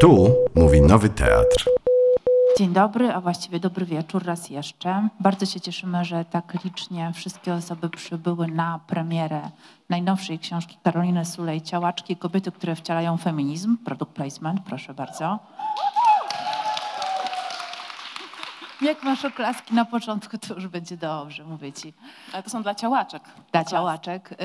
[0.00, 1.68] Tu mówi Nowy Teatr.
[2.58, 5.08] Dzień dobry, a właściwie dobry wieczór raz jeszcze.
[5.20, 9.40] Bardzo się cieszymy, że tak licznie wszystkie osoby przybyły na premierę
[9.88, 13.76] najnowszej książki Karoliny Sulej Ciałaczki Kobiety, które wcielają feminizm.
[13.84, 15.38] Product placement, proszę bardzo.
[18.80, 21.92] Jak masz oklaski na początku, to już będzie dobrze, mówię ci.
[22.32, 23.22] Ale to są dla ciałaczek.
[23.52, 24.36] Dla ciałaczek y,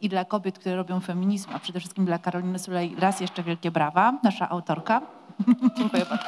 [0.00, 3.70] i dla kobiet, które robią feminizm, a przede wszystkim dla Karoliny Sulej raz jeszcze wielkie
[3.70, 5.02] brawa, nasza autorka.
[5.78, 6.24] Dziękuję bardzo.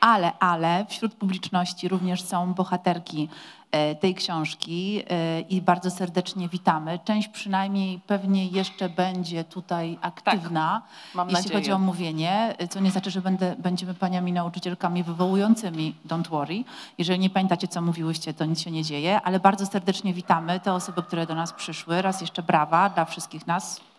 [0.00, 3.28] Ale, ale wśród publiczności również są bohaterki
[3.72, 6.98] e, tej książki e, i bardzo serdecznie witamy.
[7.04, 10.82] Część przynajmniej pewnie jeszcze będzie tutaj aktywna,
[11.14, 11.54] Tak, jeśli nadzieję.
[11.54, 16.64] chodzi o mówienie, co nie znaczy, że będę, będziemy paniami nauczycielkami wywołującymi Don't Worry.
[16.98, 20.72] Jeżeli nie pamiętacie, co mówiłyście, to nic się nie dzieje, ale bardzo serdecznie witamy te
[20.72, 22.02] osoby, które do nas przyszły.
[22.02, 23.89] Raz jeszcze brawa dla wszystkich nas.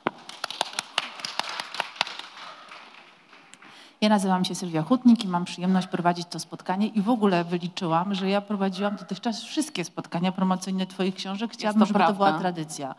[4.01, 8.13] Ja nazywam się Sylwia Hutnik i mam przyjemność prowadzić to spotkanie i w ogóle wyliczyłam,
[8.15, 11.53] że ja prowadziłam dotychczas wszystkie spotkania promocyjne Twoich książek.
[11.53, 12.39] Chciałabym, to żeby to była prawda.
[12.39, 12.95] tradycja.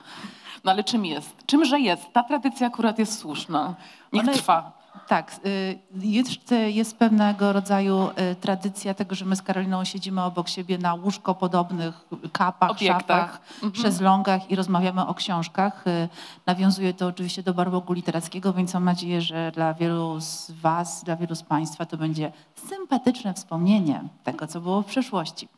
[0.64, 1.36] No ale czym jest?
[1.47, 2.12] Czymże jest?
[2.12, 3.75] Ta tradycja akurat jest słuszna.
[4.12, 4.72] Niech Ona- trwa.
[5.09, 6.31] Tak, y, jest,
[6.67, 11.34] jest pewnego rodzaju y, tradycja tego, że my z Karoliną siedzimy obok siebie na łóżko
[11.34, 12.99] podobnych kapach, Obiektach.
[12.99, 13.75] szafach, Mhm.
[13.83, 15.87] szezlongach i rozmawiamy o książkach.
[15.87, 16.09] Y,
[16.47, 21.17] Nawiązuje to oczywiście do barwogu literackiego, więc mam nadzieję, że dla wielu z Was, dla
[21.17, 22.33] wielu z Państwa to będzie
[22.69, 25.49] sympatyczne wspomnienie tego, co było w przeszłości.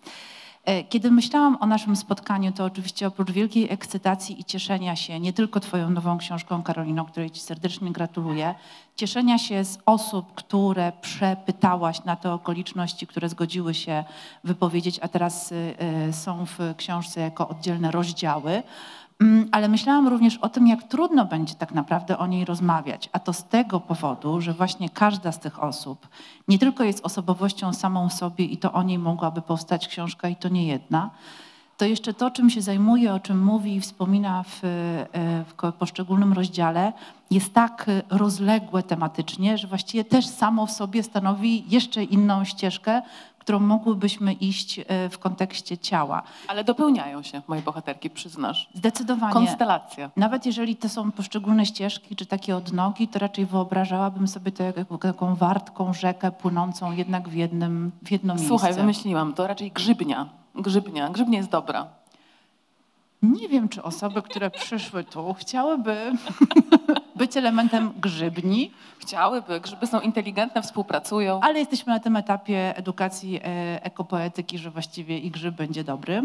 [0.64, 5.32] E, Kiedy myślałam o naszym spotkaniu, to oczywiście oprócz wielkiej ekscytacji i cieszenia się nie
[5.32, 8.54] tylko Twoją nową książką, Karolino, której Ci serdecznie gratuluję,
[8.96, 14.04] cieszenia się z osób, które przepytałaś na te okoliczności, które zgodziły się
[14.44, 15.74] wypowiedzieć, a teraz y,
[16.08, 18.62] y, są w książce jako oddzielne rozdziały.
[19.20, 23.08] Mm, Ale myślałam również o tym, jak trudno będzie tak naprawdę o niej rozmawiać.
[23.12, 26.08] A to z tego powodu, że właśnie każda z tych osób
[26.48, 30.48] nie tylko jest osobowością samą sobie i to o niej mogłaby powstać książka i to
[30.48, 31.10] nie jedna,
[31.76, 36.32] to jeszcze to, czym się zajmuje, o czym mówi i wspomina w, e, w poszczególnym
[36.32, 36.92] rozdziale,
[37.30, 43.02] jest tak e, rozległe tematycznie, że właściwie też samo w sobie stanowi jeszcze inną ścieżkę,
[43.44, 46.22] którą mogłybyśmy iść e, w kontekście ciała.
[46.48, 48.68] Ale dopełniają się moje bohaterki, przyznasz.
[48.74, 49.32] Zdecydowanie.
[49.32, 50.10] Konstelacja.
[50.16, 54.76] Nawet jeżeli to są poszczególne ścieżki czy takie odnogi, to raczej wyobrażałabym sobie to jak
[54.76, 58.48] jak taką wartką rzekę płynącą jednak w, jednym, w jedno miejsce.
[58.48, 60.28] Słuchaj, wymyśliłam, to raczej grzybnia.
[60.54, 61.10] Grzybnia.
[61.10, 61.86] Grzybnia jest dobra.
[63.22, 65.96] Nie wiem, czy osoby, które przyszły tu, chciałyby
[67.26, 71.40] być elementem grzybni, Chciałyby, grzyby są inteligentne, współpracują.
[71.42, 76.22] ale jesteśmy na tym etapie edukacji e, ekopoetyki, że właściwie i grzyb będzie dobry.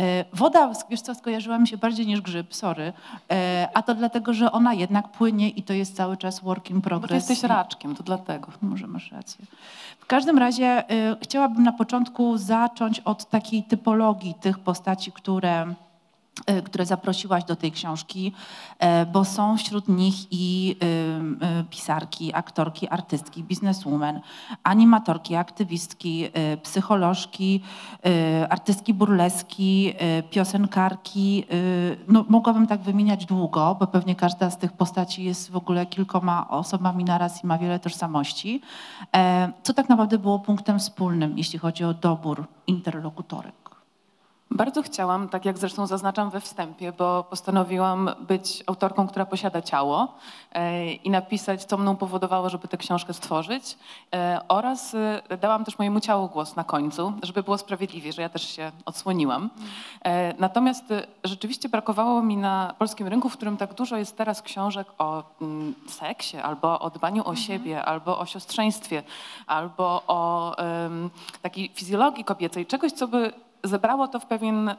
[0.00, 2.92] E, woda, wiesz co, skojarzyła mi się bardziej niż grzyb, sorry,
[3.30, 6.76] e, a to dlatego, że ona jednak płynie i to jest cały czas work in
[6.76, 7.28] Bo ty progress.
[7.28, 8.48] jesteś I- raczkiem, to dlatego.
[8.62, 9.44] Może masz rację.
[10.00, 10.84] W każdym razie
[11.22, 15.74] chciałabym na początku zacząć od takiej typologii tych postaci, które,
[16.64, 18.32] które zaprosiłaś do tej książki,
[19.02, 20.76] y, bo są wśród nich i
[21.60, 24.20] y, pisarki, aktorki, artystki, bizneswoman,
[24.62, 26.28] animatorki, aktywistki,
[26.62, 27.62] psycholożki,
[28.50, 29.94] artystki burleski,
[30.30, 31.44] piosenkarki.
[32.08, 36.48] No, mogłabym tak wymieniać długo, bo pewnie każda z tych postaci jest w ogóle kilkoma
[36.48, 38.60] osobami naraz i ma wiele tożsamości.
[39.16, 43.69] E, Co tak naprawdę było punktem wspólnym, jeśli chodzi o dobór interlokutorek?
[44.52, 50.14] Bardzo chciałam, tak jak zresztą zaznaczam we wstępie, bo postanowiłam być autorką, która posiada ciało
[50.52, 53.78] e, i napisać, co mną powodowało, żeby tę książkę stworzyć.
[54.14, 58.28] E, oraz e, dałam też mojemu ciału głos na końcu, żeby było sprawiedliwie, że ja
[58.28, 59.50] też się odsłoniłam.
[60.38, 60.84] Natomiast
[61.24, 65.74] rzeczywiście brakowało mi na polskim rynku, w którym tak dużo jest teraz książek o mm,
[65.88, 69.02] seksie, albo o dbaniu o siebie, albo o siostrzeństwie,
[69.46, 70.56] albo o
[71.42, 73.32] takiej fizjologii kobiecej, czegoś, co by
[73.64, 74.70] zebrało to w pewien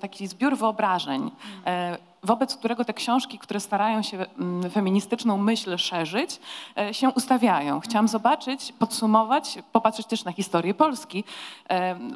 [0.00, 1.30] taki zbiór wyobrażeń,
[1.66, 6.40] e, wobec którego te książki, które starają się mm, feministyczną myśl szerzyć,
[6.78, 7.80] e, się ustawiają.
[7.80, 11.24] Chciałam zobaczyć, podsumować, popatrzeć też na historię Polski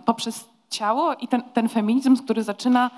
[0.05, 2.91] poprzez ciało i ten, ten feminizm, który zaczyna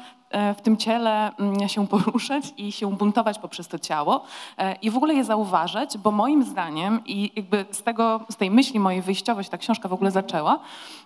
[0.57, 4.25] w tym ciele mm, się poruszać i się buntować poprzez to ciało
[4.59, 8.51] e, i w ogóle je zauważać, bo moim zdaniem i jakby z, tego, z tej
[8.51, 10.59] myśli mojej wyjściowej się ta książka w ogóle zaczęła,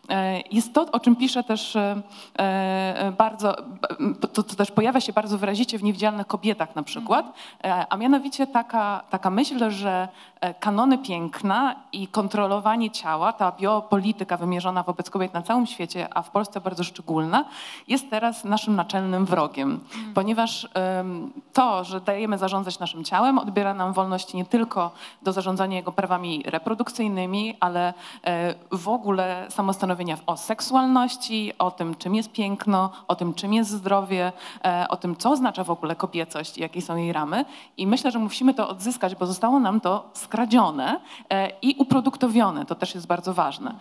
[0.09, 2.03] e, jest to, o czym pisze też e,
[2.39, 3.57] e, bardzo,
[4.21, 7.33] to, to też pojawia się bardzo wyrazicie w Niewidzialnych Kobietach na przykład,
[7.65, 10.09] e, a mianowicie taka, taka myśl, że
[10.41, 16.23] e, kanony piękna i kontrolowanie ciała, ta biopolityka wymierzona wobec kobiet na całym świecie, a
[16.23, 17.45] w Polsce bardzo szczególna,
[17.89, 19.81] jest teraz naszym naczelnym wrogiem,
[20.15, 20.69] ponieważ
[21.53, 24.91] to, że dajemy zarządzać naszym ciałem, odbiera nam wolności nie tylko
[25.23, 27.95] do zarządzania jego prawami reprodukcyjnymi, ale
[28.25, 33.71] e, w ogóle samostanowienia o seksualności, o tym, czym jest piękno, o tym, czym jest
[33.71, 34.33] zdrowie,
[34.65, 37.45] e, o tym, co oznacza w ogóle kobiecość i jakie są jej ramy.
[37.77, 41.01] I myślę, że musimy to odzyskać, bo zostało nam to skradzione
[41.31, 42.67] e, i uproduktowione.
[42.67, 43.75] To też jest bardzo ważne.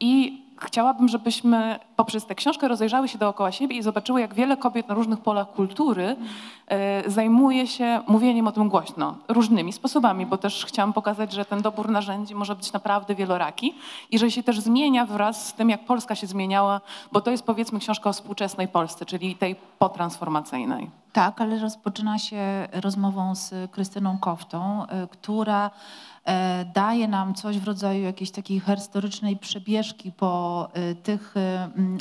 [0.00, 4.88] I chciałabym, żebyśmy poprzez tę książkę rozejrzały się dookoła siebie i zobaczyły, jak wiele kobiet
[4.88, 6.16] na różnych polach kultury
[6.66, 11.62] e, zajmuje się mówieniem o tym głośno, różnymi sposobami, bo też chciałam pokazać, że ten
[11.62, 13.74] dobór narzędzi może być naprawdę wieloraki
[14.10, 16.80] i że się też zmienia wraz z tym, jak Polska się zmieniała,
[17.12, 21.01] bo to jest powiedzmy książka o współczesnej Polsce, czyli tej potransformacyjnej.
[21.12, 25.70] Tak, ale rozpoczyna się rozmową z Krystyną Koftą, y, która
[26.24, 31.34] e, daje nam coś w rodzaju jakiejś takiej historycznej przebieżki po y, tych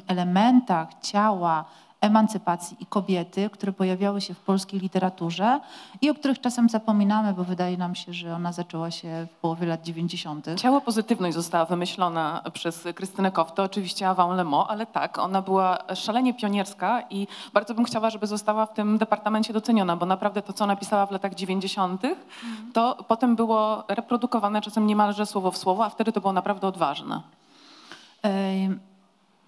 [0.07, 1.65] elementach ciała,
[2.01, 5.59] emancypacji i kobiety, które pojawiały się w polskiej literaturze
[6.01, 9.67] i o których czasem zapominamy, bo wydaje nam się, że ona zaczęła się w połowie
[9.67, 10.47] lat 90.
[10.57, 15.77] Ciało pozytywność została wymyślona przez Krystynę Koftę, oczywiście avant le mot, ale tak, ona była
[15.95, 20.53] szalenie pionierska i bardzo bym chciała, żeby została w tym departamencie doceniona, bo naprawdę to,
[20.53, 22.01] co napisała w latach 90.,
[22.73, 27.21] to potem było reprodukowane czasem niemalże słowo w słowo, a wtedy to było naprawdę odważne.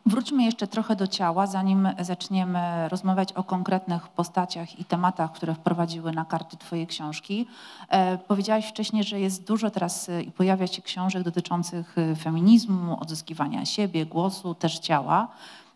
[0.06, 6.12] Wróćmy jeszcze trochę do ciała, zanim zaczniemy rozmawiać o konkretnych postaciach i tematach, które wprowadziły
[6.12, 7.48] na karty Twojej książki.
[7.90, 12.98] E, powiedziałaś wcześniej, że jest dużo teraz e, i pojawia się książek dotyczących e, feminizmu,
[13.02, 15.28] odzyskiwania siebie, głosu, też ciała.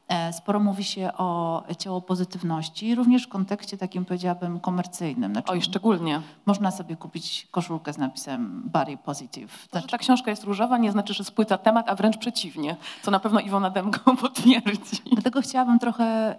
[0.07, 5.31] E, Sporo mówi się o ciało pozytywności, również w kontekście takim powiedziałabym komercyjnym.
[5.31, 6.21] Znaczy, Oj, szczególnie.
[6.45, 9.67] można sobie kupić koszulkę z napisem body positive.
[9.71, 13.11] To, że ta książka jest różowa, nie znaczy, że spłyca temat, a wręcz przeciwnie, co
[13.11, 15.01] na pewno Iwona Demko potwierdzi.
[15.11, 16.35] Dlatego chciałabym trochę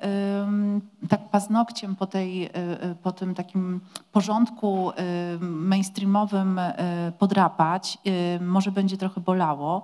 [1.08, 3.80] tak paznokciem po, tej, y, y, po tym takim
[4.12, 4.92] porządku
[5.40, 6.72] mainstreamowym y,
[7.18, 7.98] podrapać.
[8.40, 9.82] Może będzie trochę bolało,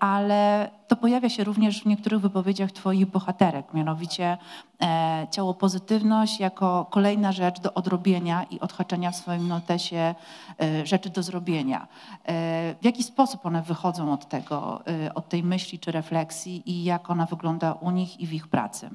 [0.00, 4.38] ale to pojawia się również w niektórych wypowiedziach twoich bohaterek, mianowicie
[4.82, 10.14] e, ciało pozytywność jako kolejna rzecz do odrobienia i odhaczenia w swoim notesie
[10.60, 11.86] e, rzeczy do zrobienia.
[12.24, 14.82] E, W jaki sposób one wychodzą od tego,
[15.14, 18.90] od tej myśli czy refleksji i jak ona wygląda u nich i w ich pracy?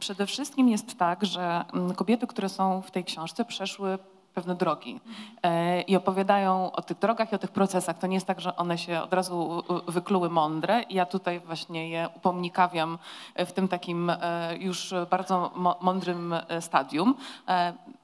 [0.00, 3.98] Przede wszystkim jest tak, że mm, kobiety, które są w tej książce, przeszły
[4.34, 5.00] pewne drogi
[5.42, 7.98] e, i opowiadają o tych drogach i o tych procesach.
[7.98, 10.84] To nie jest tak, że one się od razu wykluły mądre.
[10.90, 12.98] Ja tutaj właśnie je upomnikawiam
[13.36, 15.50] w tym takim e, już bardzo
[15.80, 17.14] mądrym e, stadium.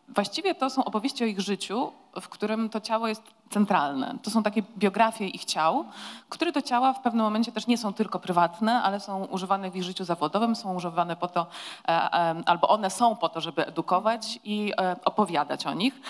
[0.09, 4.15] Właściwie to są opowieści o ich życiu, w którym to ciało jest centralne.
[4.23, 5.85] To są takie biografie ich ciał,
[6.29, 9.77] które to ciała w pewnym momencie też nie są tylko prywatne, ale są używane w
[9.77, 11.47] ich życiu zawodowym, są używane po to,
[11.89, 16.01] e, e, albo one są po to, żeby edukować i e, opowiadać o nich.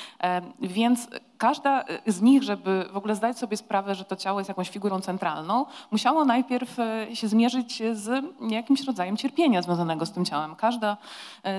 [0.61, 1.09] Więc
[1.39, 5.01] każda z nich, żeby w ogóle zdać sobie sprawę, że to ciało jest jakąś figurą
[5.01, 6.77] centralną, musiało najpierw
[7.15, 10.57] się zmierzyć z jakimś rodzajem cierpienia związanego z tym ciałem.
[10.57, 10.97] Każda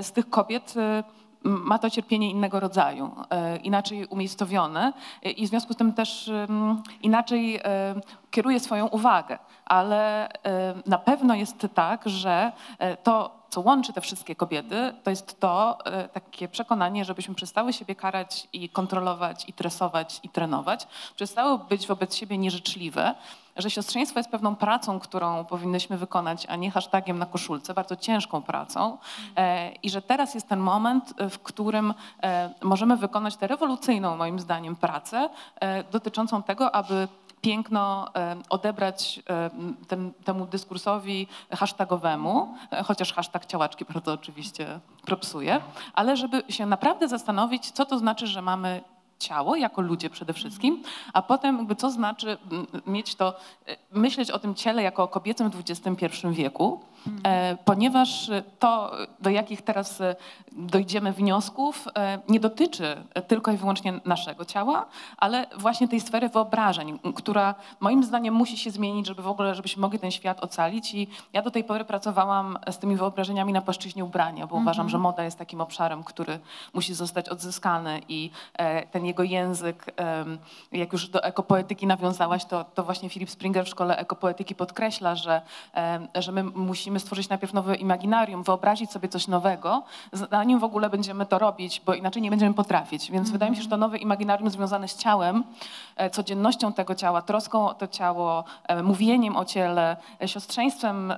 [0.02, 0.74] z tych kobiet
[1.44, 4.94] ma to cierpienie innego rodzaju, e, inaczej umiejscowione.
[5.24, 6.32] E, i w związku z tym też
[7.02, 7.60] inaczej
[8.38, 9.40] e, kieruje swoją uwagę.
[9.66, 15.10] Ale e, na pewno jest tak, że e, to, co łączy te wszystkie kobiety, to
[15.10, 20.88] jest to e, takie przekonanie, żebyśmy przestały siebie karać i kontrolować, i tresować, i trenować,
[21.16, 23.16] przestały być wobec siebie nieżyczliwe,
[23.56, 28.42] że siostrzeństwo jest pewną pracą, którą powinnyśmy wykonać, a nie hashtagiem na koszulce, bardzo ciężką
[28.42, 28.98] pracą.
[29.84, 31.94] I że teraz jest ten moment, w którym
[32.64, 35.30] możemy wykonać tę rewolucyjną, moim zdaniem, pracę
[35.92, 37.08] dotyczącą tego, aby
[37.42, 39.50] piękno e, odebrać e,
[40.24, 45.62] temu dyskursowi hashtagowemu, e, chociaż hashtag ciałaczki bardzo oczywiście propsuje,
[45.94, 48.82] ale żeby się naprawdę zastanowić, co to znaczy, że mamy
[49.20, 52.38] ciało jako ludzie przede wszystkim, a potem jakby co znaczy
[52.88, 53.36] mieć to,
[53.92, 56.82] myśleć o tym ciele jako o kobiecym w XXI wieku,
[57.66, 60.16] ponieważ to, do jakich teraz e,
[60.52, 64.86] dojdziemy wniosków, e, nie dotyczy tylko i wyłącznie naszego ciała,
[65.18, 69.82] ale właśnie tej sfery wyobrażeń, która moim zdaniem musi się zmienić, żeby w ogóle, żebyśmy
[69.82, 70.94] mogli ten świat ocalić.
[70.94, 74.98] I ja do tej pory pracowałam z tymi wyobrażeniami na płaszczyźnie ubrania, bo uważam, że
[74.98, 76.40] moda jest takim obszarem, który
[76.74, 79.86] musi zostać odzyskany i e, ten jego język,
[80.72, 85.42] jak już do ekopoetyki nawiązałaś, to, to właśnie Philip Springer w szkole ekopoetyki podkreśla, że,
[86.16, 90.90] że my musimy musimy stworzyć najpierw nowe imaginarium, wyobrazić sobie coś nowego, zanim w ogóle
[90.90, 93.12] będziemy to robić, bo inaczej nie będziemy potrafić.
[93.12, 95.44] Więc wydaje mi się, że to nowe imaginarium związane z ciałem,
[95.96, 101.14] e, codziennością tego ciała, troską o to ciało, e, mówieniem o ciele, e, siostrzeństwem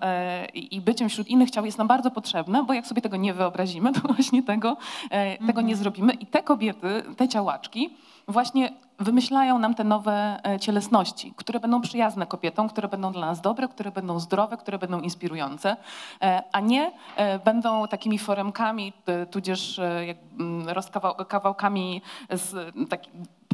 [0.53, 3.93] i byciem wśród innych ciał jest nam bardzo potrzebne, bo jak sobie tego nie wyobrazimy,
[3.93, 4.77] to właśnie tego,
[5.09, 6.13] e, tego nie zrobimy.
[6.13, 7.89] I te kobiety, te ciałaczki
[8.27, 13.41] właśnie wymyślają nam te nowe e, cielesności, które będą przyjazne kobietom, które będą dla nas
[13.41, 15.77] dobre, które będą zdrowe, które będą inspirujące,
[16.21, 18.93] e, a nie e, będą takimi foremkami,
[19.31, 22.75] tudzież mm, rozkawał- kawałkami z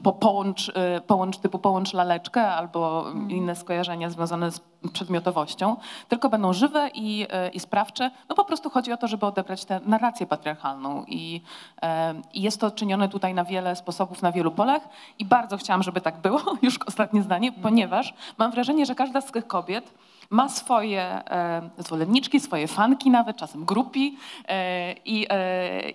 [0.03, 4.59] po, połącz, e, połącz typu połącz laleczkę albo inne skojarzenia związane z
[4.93, 5.75] przedmiotowością,
[6.07, 8.11] tylko będą żywe i, e, i sprawcze.
[8.29, 11.41] No po prostu chodzi o to, żeby odebrać tę narrację patriarchalną i,
[11.81, 15.83] e, i jest to czynione tutaj na wiele sposobów, na wielu polach i bardzo chciałam,
[15.83, 19.93] żeby tak było, już ostatnie zdanie, ponieważ mam wrażenie, że każda z tych kobiet
[20.29, 21.21] ma swoje
[21.77, 24.17] zwolenniczki, swoje fanki nawet, czasem grupi
[25.05, 25.27] i,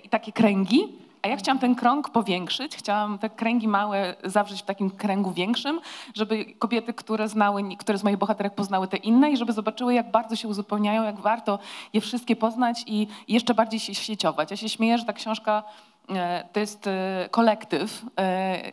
[0.04, 0.88] i takie kręgi.
[1.22, 5.80] A ja chciałam ten krąg powiększyć, chciałam te kręgi małe zawrzeć w takim kręgu większym,
[6.14, 10.10] żeby kobiety, które znały, które z moich bohaterek poznały te inne i żeby zobaczyły, jak
[10.10, 11.58] bardzo się uzupełniają, jak warto
[11.92, 14.50] je wszystkie poznać i jeszcze bardziej się sieciować.
[14.50, 15.62] Ja się śmieję, że ta książka
[16.52, 18.72] to jest e, kolektyw, e,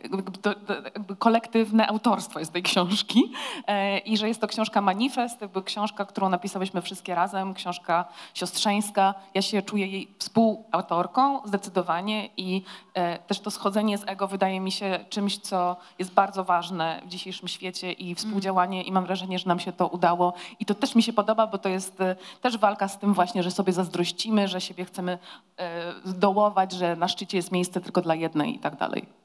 [1.18, 3.32] kolektywne autorstwo jest tej książki
[3.66, 8.04] e, i że jest to książka manifest, jakby książka, którą napisałyśmy wszystkie razem, książka
[8.34, 9.14] siostrzeńska.
[9.34, 12.62] Ja się czuję jej współautorką zdecydowanie i
[12.94, 17.08] e, też to schodzenie z ego wydaje mi się czymś, co jest bardzo ważne w
[17.08, 20.94] dzisiejszym świecie i współdziałanie i mam wrażenie, że nam się to udało i to też
[20.94, 24.48] mi się podoba, bo to jest e, też walka z tym właśnie, że sobie zazdrościmy,
[24.48, 25.18] że siebie chcemy
[25.56, 29.18] e, dołować, że na szczycie jest miejsce tylko dla jednej i tak dalej.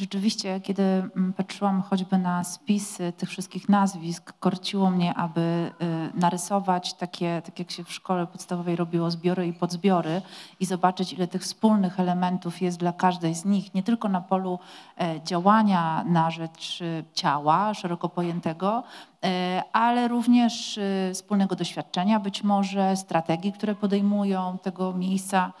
[0.00, 6.94] Rzeczywiście, kiedy mm, patrzyłam choćby na spisy tych wszystkich nazwisk, korciło mnie, aby y, narysować
[6.94, 10.22] takie, tak jak się w szkole podstawowej robiło, zbiory i podzbiory
[10.60, 14.58] i zobaczyć, ile tych wspólnych elementów jest dla każdej z nich, nie tylko na polu
[15.00, 18.82] e, działania na rzecz y, ciała szeroko pojętego,
[19.24, 25.52] e, ale również y, wspólnego doświadczenia, być może strategii, które podejmują tego miejsca,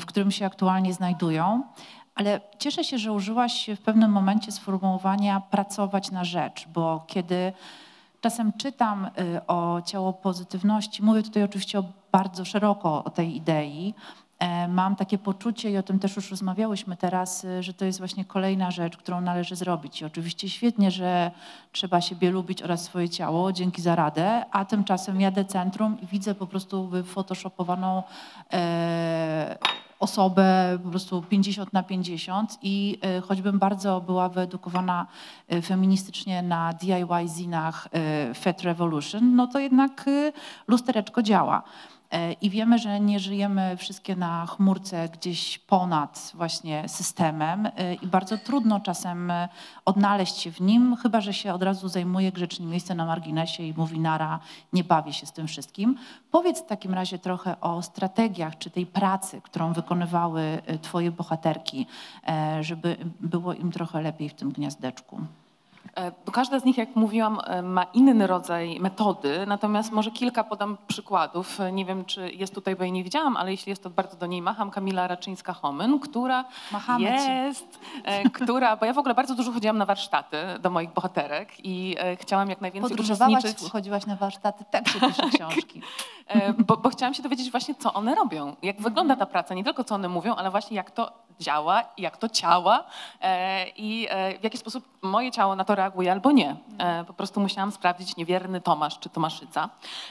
[0.00, 1.62] w którym się aktualnie znajdują.
[2.14, 7.52] Ale cieszę się, że użyłaś w pewnym momencie sformułowania pracować na rzecz, bo kiedy
[8.20, 13.94] czasem czytam y, o ciało pozytywności, mówię tutaj oczywiście bardzo szeroko o tej idei,
[14.68, 18.24] mam takie poczucie i o tym też już rozmawiałyśmy teraz, y, że to jest właśnie
[18.24, 20.00] kolejna rzecz, którą należy zrobić.
[20.00, 21.30] I oczywiście świetnie, że
[21.72, 26.34] trzeba siebie lubić oraz swoje ciało, dzięki za radę, a tymczasem jadę centrum i widzę
[26.34, 28.02] po prostu wyfotoshopowaną
[28.52, 29.58] e,
[30.02, 35.06] osobę po prostu 50 na 50 i e, choćbym bardzo była wyedukowana
[35.48, 40.32] e, feministycznie na DIY zinach e, Fat Revolution, no to jednak e,
[40.68, 41.62] lustereczko działa.
[42.12, 48.06] E, I wiemy, że nie żyjemy wszystkie na chmurce gdzieś ponad właśnie systemem e, i
[48.06, 49.48] bardzo trudno czasem e,
[49.84, 53.74] odnaleźć się w nim, chyba że się od razu zajmuje grzecznie miejsce na marginesie i
[53.76, 54.40] mówi nara,
[54.72, 55.96] nie bawię się z tym wszystkim.
[56.30, 61.86] Powiedz w takim razie trochę o strategiach czy tej pracy, którą wykonywały twoje bohaterki,
[62.60, 65.20] żeby było im trochę lepiej w tym gniazdeczku.
[65.96, 70.44] E, bo Każda z nich, jak mówiłam, e, ma inny rodzaj metody, natomiast może kilka
[70.44, 71.60] podam przykładów.
[71.60, 74.16] E, Nie wiem, czy jest tutaj, bo jej nie widziałam, ale jeśli jest, to bardzo
[74.16, 74.70] do niej macham.
[74.70, 77.04] Kamila Raczyńska-Homyn, która Machamy
[77.44, 77.78] jest,
[78.32, 82.50] która, bo ja w ogóle bardzo dużo chodziłam na warsztaty do moich bohaterek i chciałam
[82.50, 82.96] jak najwięcej
[83.36, 83.70] uczestniczyć.
[83.72, 85.82] chodziłaś na warsztaty, tak się pisze książki.
[86.58, 89.84] Bo, bo chciałam się dowiedzieć właśnie, co one robią, jak wygląda ta praca, nie tylko
[89.84, 92.84] co one mówią, ale właśnie jak to działa, jak to ciała
[93.76, 94.08] i
[94.40, 96.56] w jaki sposób moje ciało na to reaguje albo nie.
[96.78, 99.68] E, po prostu musiałam sprawdzić niewierny Tomasz czy Tomaszyca.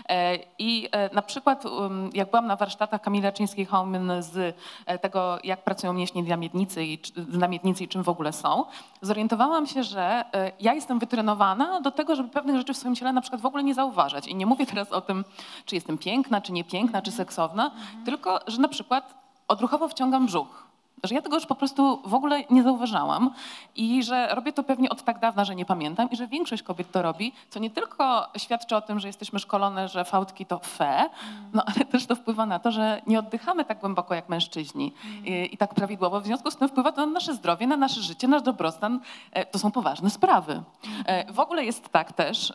[0.10, 5.38] E, I e, na przykład um, jak byłam na warsztatach Kamili Raczyńskiej-Hołmyn z e, tego,
[5.44, 8.66] jak pracują mięśnie dla miednicy i, dla miednicy i czym w ogóle są,
[9.02, 10.26] zorientowałam się, że
[10.60, 13.64] ja jestem wytrenowana do tego, żeby pewnych rzeczy w swoim ciele na przykład w ogóle
[13.64, 14.28] nie zauważać.
[14.28, 15.26] I nie mówię teraz o tym,
[15.66, 17.72] czy jestem piękna, czy niepiękna, czy seksowna,
[18.06, 19.14] tylko, że na przykład
[19.48, 20.71] odruchowo wciągam brzuch.
[21.04, 23.32] Że ja tego już po prostu w ogóle nie zauważałam
[23.76, 26.92] i że robię to pewnie od tak dawna, że nie pamiętam i że większość kobiet
[26.92, 31.10] to robi, co nie tylko świadczy o tym, że jesteśmy szkolone, że fałdki to fe,
[31.54, 34.94] no ale też to wpływa na to, że nie oddychamy tak głęboko jak mężczyźni
[35.26, 36.22] i, i tak prawidłowo.
[36.22, 39.00] W związku z tym wpływa to na nasze zdrowie, na nasze życie, nasz dobrostan.
[39.32, 40.64] E, To są poważne sprawy.
[41.06, 42.54] E, W ogóle jest tak też,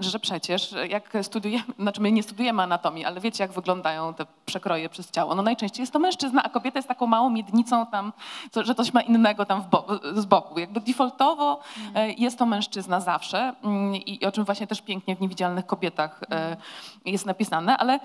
[0.00, 4.88] że przecież jak studiujemy, znaczy my nie studujemy anatomii, ale wiecie jak wyglądają te przekroje
[4.88, 5.34] przez ciało.
[5.34, 8.12] No najczęściej jest to mężczyzna, a kobieta jest taką małą miednicą, tam,
[8.56, 10.58] że coś ma innego tam bo, z boku.
[10.58, 11.60] Jakby defaultowo
[11.94, 16.20] e, jest to mężczyzna zawsze mm, i, o czym właśnie też pięknie w Niewidzialnych Kobietach
[16.30, 16.56] e,
[17.04, 17.98] jest napisane, ale e,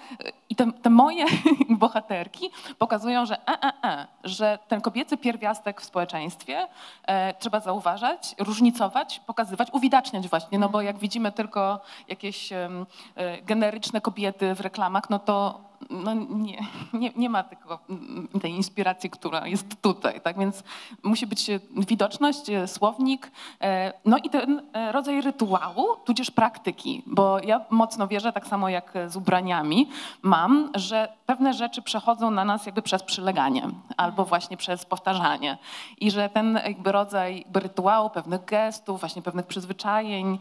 [0.50, 1.26] i te, te moje
[1.70, 6.68] bohaterki pokazują, że e, e, e, że ten kobiecy pierwiastek w społeczeństwie
[7.40, 12.50] trzeba zauważać, różnicować, pokazywać, uwidaczniać właśnie, no bo jak widzimy tylko jakieś
[13.44, 16.60] generyczne kobiety w reklamach, no to no nie,
[16.94, 17.44] nie, nie ma
[17.90, 20.40] mm, tej inspiracji, która jest tutaj, tak?
[20.40, 20.64] Więc
[21.04, 24.62] musi być e, widoczność, e, słownik, e, no i ten
[24.92, 29.90] rodzaj rytuału, tudzież praktyki, bo ja mocno wierzę, tak samo jak z ubraniami
[30.22, 35.58] mam, że pewne rzeczy przechodzą na nas jakby przez przyleganie albo właśnie przez powtarzanie
[35.98, 40.40] i że ten jakby rodzaj jakby rytuału, pewnych gestów, właśnie pewnych przyzwyczajeń,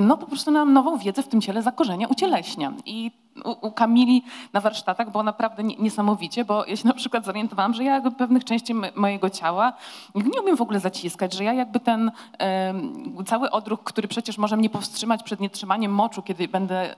[0.00, 2.72] no po prostu nam nową wiedzę w tym ciele zakorzenia, ucieleśnia.
[2.86, 3.10] I
[3.44, 4.22] u, u Kamili
[4.52, 8.10] na warsztatach było naprawdę nie- niesamowicie, bo ja się na przykład zorientowałam, że ja jakby
[8.10, 9.72] pewnych części mojego ciała
[10.14, 12.10] nie umiem w ogóle zaciskać, że ja jakby ten
[13.26, 16.94] cały odruch, który przecież może mnie powstrzymać przed nietrzymaniem moczu, kiedy będę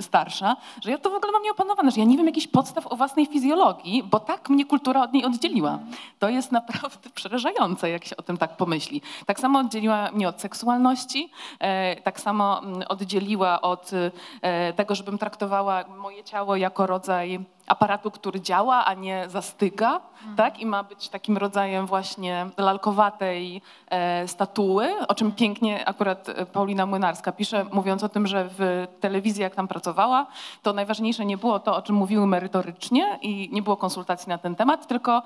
[0.00, 2.96] starsza, że ja to w ogóle mam nieopanowane, że ja nie wiem jakichś podstaw o
[2.96, 5.78] własnej fizjologii, bo tak mnie kultura od niej oddzieliła.
[6.18, 9.02] To jest naprawdę przerażające, jak się o tym tak pomyśli.
[9.26, 13.90] Tak samo oddzieliła mnie od seksualności, e, tak samo mm, oddzieliła od
[14.42, 20.00] e, tego, żebym traktowała moje ciało jako rodzaj aparatu, który działa, a nie zastyga,
[20.36, 20.60] tak?
[20.60, 26.86] I ma być takim rodzajem właśnie lalkowatej e, statuły, o czym pięknie akurat e, Paulina
[26.86, 30.26] Młynarska pisze, mówiąc o tym, że w telewizji, jak tam pracowała,
[30.62, 34.54] to najważniejsze nie było to, o czym mówiły merytorycznie i nie było konsultacji na ten
[34.54, 35.22] temat, tylko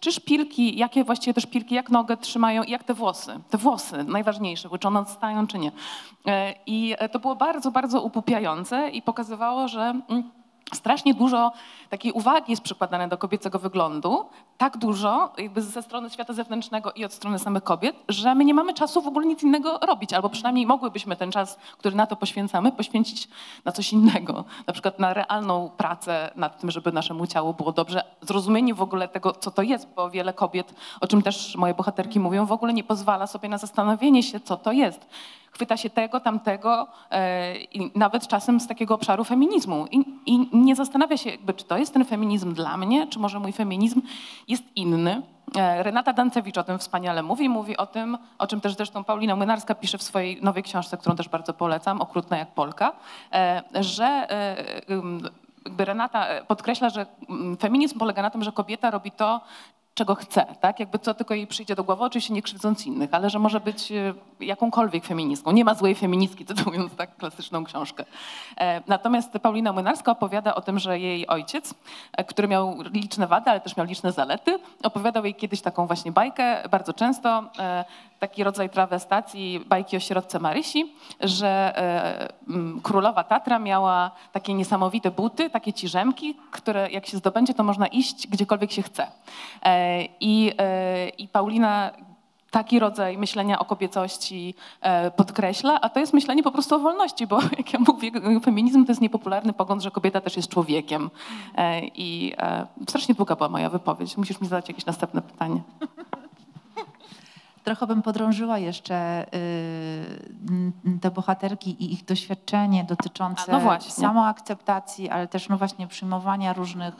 [0.00, 4.04] czy szpilki, jakie właściwie te szpilki, jak nogę trzymają i jak te włosy, te włosy
[4.04, 5.72] najważniejsze, czy one odstają, czy nie.
[6.26, 10.30] E, I to było bardzo, bardzo upupiające i pokazywało, że mm,
[10.72, 11.52] strasznie dużo
[11.90, 14.26] takiej uwagi jest przykładane do kobiecego wyglądu,
[14.58, 18.54] tak dużo jakby ze strony świata zewnętrznego i od strony samych kobiet, że my nie
[18.54, 22.16] mamy czasu w ogóle nic innego robić, albo przynajmniej mogłybyśmy ten czas, który na to
[22.16, 23.28] poświęcamy, poświęcić
[23.64, 28.04] na coś innego, na przykład na realną pracę nad tym, żeby naszemu ciału było dobrze,
[28.20, 32.20] zrozumienie w ogóle tego, co to jest, bo wiele kobiet, o czym też moje bohaterki
[32.20, 35.06] mówią, w ogóle nie pozwala sobie na zastanowienie się, co to jest
[35.54, 39.86] chwyta się tego, tamtego e, i nawet czasem z takiego obszaru feminizmu.
[39.90, 43.40] I, I nie zastanawia się, jakby, czy to jest ten feminizm dla mnie, czy może
[43.40, 44.02] mój feminizm
[44.48, 45.22] jest inny.
[45.56, 47.48] E, Renata Dancewicz o tym wspaniale mówi.
[47.48, 51.16] Mówi o tym, o czym też zresztą Paulina Młynarska pisze w swojej nowej książce, którą
[51.16, 52.92] też bardzo polecam, Okrutna jak Polka,
[53.32, 54.28] e, że
[55.64, 59.40] jakby Renata podkreśla, że mm, feminizm polega na tym, że kobieta robi to,
[59.94, 60.80] czego chce, tak?
[60.80, 63.92] Jakby co tylko jej przyjdzie do głowy, oczywiście nie krzywdząc innych, ale że może być
[63.92, 65.52] e, jakąkolwiek feministką.
[65.52, 68.04] Nie ma złej feministki, cytując tak klasyczną książkę.
[68.56, 71.74] E, Natomiast Paulina Młynarska opowiada o tym, że jej ojciec,
[72.12, 76.12] e, który miał liczne wady, ale też miał liczne zalety, opowiadał jej kiedyś taką właśnie
[76.12, 77.44] bajkę, bardzo często,
[78.28, 82.28] taki rodzaj trawestacji, bajki o sierotce Marysi, że e,
[82.82, 88.28] królowa Tatra miała takie niesamowite buty, takie ciżemki, które jak się zdobędzie, to można iść
[88.28, 89.06] gdziekolwiek się chce.
[89.62, 91.90] E, I, e, I Paulina
[92.50, 94.54] taki rodzaj myślenia o kobiecości
[95.16, 98.10] podkreśla, a to jest myślenie po prostu o wolności, bo jak ja mówię,
[98.44, 101.10] feminizm to jest niepopularny pogląd, że kobieta też jest człowiekiem.
[101.94, 102.32] I
[102.88, 104.16] strasznie długa była moja wypowiedź.
[104.16, 105.60] Musisz mi zadać jakieś następne pytanie.
[107.64, 115.28] Trochę bym podrążyła jeszcze y, te bohaterki i ich doświadczenie dotyczące A, no samoakceptacji, ale
[115.28, 116.94] też no właśnie przyjmowania różnych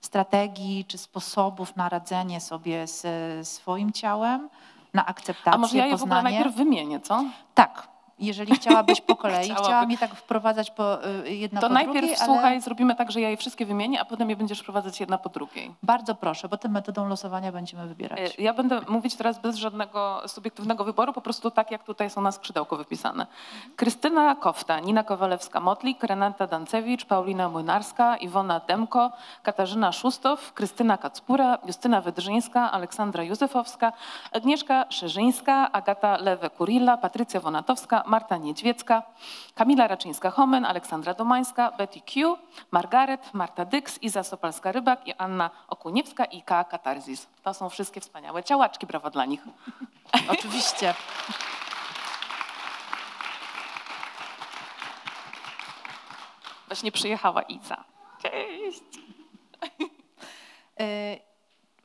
[0.00, 4.48] strategii czy sposobów na radzenie sobie ze swoim ciałem,
[4.94, 6.36] na akceptację, A może ja je w ogóle poznanie.
[6.36, 7.24] najpierw wymienię, co?
[7.54, 7.88] Tak.
[8.18, 12.16] Jeżeli chciałabyś po kolei, chciałam je tak wprowadzać po, y, jedna To po najpierw drugiej,
[12.16, 15.18] ale słuchaj, zrobimy tak, że ja je wszystkie wymienię, a potem je będziesz wprowadzać jedna
[15.18, 15.74] po drugiej.
[15.82, 18.18] bardzo proszę, bo tym metodą losowania będziemy wybierać.
[18.38, 22.20] E, Ja będę mówić teraz bez żadnego subiektywnego wyboru, po prostu tak, jak tutaj są
[22.20, 23.26] na skrzydełku wypisane.
[23.76, 32.00] Krystyna Kofta, Nina Kowalewska-Motlik, Renata Dancewicz, Paulina Młynarska, Iwona Demko, Katarzyna Szustow, Krystyna Kacpura, Justyna
[32.00, 33.92] Wydrzyńska, Aleksandra Józefowska,
[34.32, 39.02] Agnieszka Szerzyńska, Agata Lewe-Kurilla, Patrycja Wonatowska, Marta Niedźwiecka,
[39.54, 42.36] Kamila Raczyńska-Homen, Aleksandra Domańska, Betty Q,
[42.70, 46.64] Margaret, Marta Dyks, Iza Sopalska-Rybak i Anna Okuniewska i K.
[46.64, 47.26] Katarzis.
[47.42, 49.40] To są wszystkie wspaniałe działaczki, brawo dla nich.
[50.32, 50.94] Oczywiście.
[56.66, 57.84] Właśnie przyjechała Iza.
[58.22, 58.82] Cześć!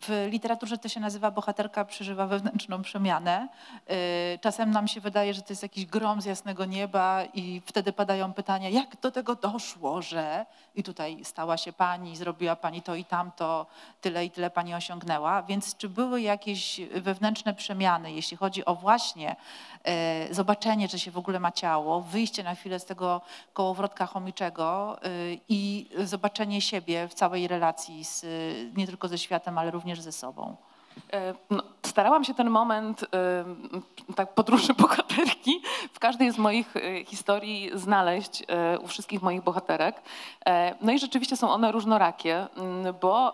[0.10, 3.48] Y, W literaturze to się nazywa bohaterka przeżywa wewnętrzną przemianę.
[4.36, 7.94] Y, Czasem nam się wydaje, że to jest jakiś grom z jasnego nieba i wtedy
[7.94, 12.96] padają pytania, jak do tego doszło, że i tutaj stała się pani, zrobiła pani to
[12.96, 13.66] i tamto,
[14.02, 15.44] tyle i tyle pani osiągnęła.
[15.44, 19.36] Więc czy były jakieś wewnętrzne przemiany, jeśli chodzi o właśnie
[19.84, 23.22] e, zobaczenie, że się w ogóle ma ciało, wyjście na chwilę z tego
[23.54, 28.26] kołowrotka chomiczego y, i zobaczenie siebie w całej relacji z,
[28.78, 30.56] nie tylko ze światem, ale również ze sobą?
[31.50, 33.06] No, starałam się ten moment
[34.16, 35.62] tak podróży bohaterki
[35.94, 40.02] w każdej z moich e, historii znaleźć e, u wszystkich moich bohaterek.
[40.46, 43.34] E, No i rzeczywiście są one różnorakie, mm, bo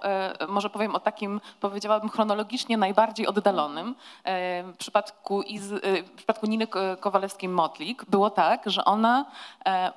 [0.50, 3.96] może powiem o takim, powiedziałabym, chronologicznie najbardziej oddalonym.
[4.64, 5.64] W przypadku, Iz,
[6.06, 9.26] w przypadku Niny Ko- Kowalewskiej-Motlik było tak, że ona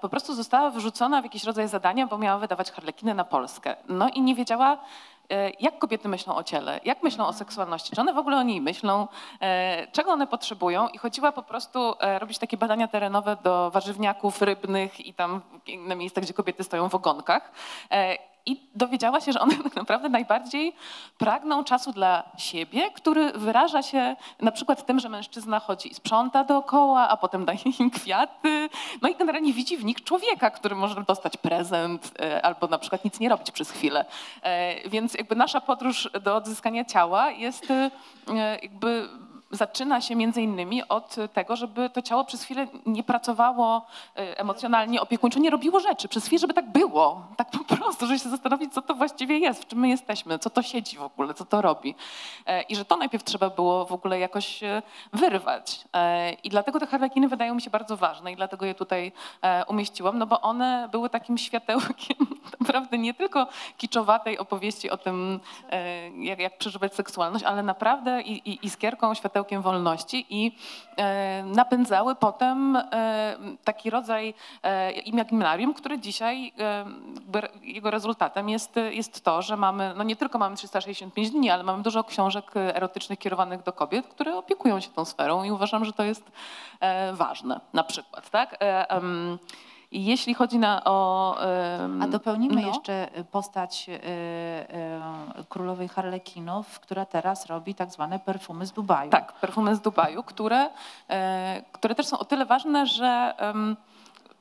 [0.01, 3.77] po prostu została wyrzucona w jakiś rodzaj zadania, bo miała wydawać harlekiny na Polskę.
[3.89, 4.79] No i nie wiedziała,
[5.61, 8.61] jak kobiety myślą o ciele, jak myślą o seksualności, czy one w ogóle o niej
[8.61, 9.09] myślą,
[9.41, 10.89] e, czego one potrzebują?
[10.89, 15.97] I chodziła po prostu e, robić takie badania terenowe do warzywniaków rybnych i tam inne
[15.97, 17.53] miejsca, gdzie kobiety stoją w ogonkach.
[18.47, 20.73] I dowiedziała się, że one tak naprawdę najbardziej
[21.19, 26.45] pragną czasu dla siebie, który wyraża się na przykład tym, że mężczyzna chodzi i sprząta
[26.45, 28.69] dookoła, a potem daje im kwiaty.
[29.03, 33.05] No i generalnie widzi w nich człowieka, który może dostać prezent e, albo na przykład
[33.05, 34.05] nic nie robić przez chwilę.
[34.43, 37.91] E, Więc jakby nasza podróż do odzyskania ciała jest e,
[38.63, 39.09] jakby
[39.51, 43.87] zaczyna się między innymi od tego, żeby to ciało przez chwilę nie pracowało
[44.17, 46.09] e, emocjonalnie, opiekuńczo, nie robiło rzeczy.
[46.09, 47.27] Przez chwilę, żeby tak było.
[47.37, 50.51] Tak po prostu, żeby się zastanowić, co to właściwie jest, w czym my jesteśmy, co
[50.51, 51.95] to siedzi w ogóle, co to robi.
[52.47, 54.83] E, I że to najpierw trzeba było w ogóle jakoś e,
[55.13, 55.85] wyrwać.
[56.45, 59.13] I dlatego te harlekiny wydają mi się bardzo ważne i dlatego je tutaj
[59.69, 62.17] umieściłam, no bo one były takim światełkiem
[62.61, 65.41] naprawdę nie tylko kiczowatej opowieści o tym,
[66.19, 70.57] jak, jak przeżywać seksualność, ale naprawdę i, i iskierką, światełkiem wolności i
[70.97, 76.53] e, napędzały potem e, taki rodzaj e, imaginarium, który dzisiaj
[77.63, 81.83] jego rezultatem jest, jest to, że mamy, no nie tylko mamy 365 dni, ale mamy
[81.83, 86.03] dużo książek erotycznych kierowanych do kobiet, które opiekują się tą sferą i uważam, że to
[86.03, 86.33] jest
[87.13, 88.59] ważne na przykład, tak?
[89.93, 91.37] E, i jeśli chodzi na, o...
[92.03, 92.69] A dopełnimy no.
[92.69, 93.93] jeszcze y, postać y,
[95.41, 99.11] y, królowej Harlekinów, która teraz robi tak zwane perfumy z Dubaju.
[99.11, 100.71] Tak, perfumy z Dubaju, które,
[101.11, 103.35] e, które też są o tyle ważne, że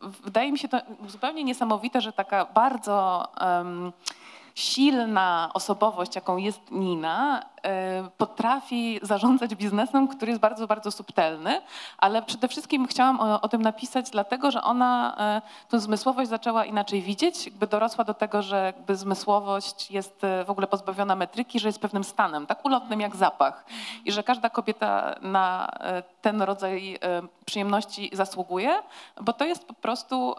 [0.01, 3.27] wydaje mi się to zupełnie niesamowite, że taka bardzo
[4.55, 11.61] silna osobowość, jaką jest Nina, e, potrafi zarządzać biznesem, który jest bardzo, bardzo subtelny,
[11.97, 16.65] ale przede wszystkim chciałam o, o tym napisać, dlatego że ona e, tę zmysłowość zaczęła
[16.65, 21.59] inaczej widzieć, jakby dorosła do tego, że jakby zmysłowość jest e, w ogóle pozbawiona metryki,
[21.59, 23.65] że jest pewnym stanem, tak ulotnym jak zapach
[24.05, 25.69] i że każda kobieta na
[26.21, 26.99] ten rodzaj
[27.45, 28.81] przyjemności zasługuje,
[29.21, 30.35] bo to jest po prostu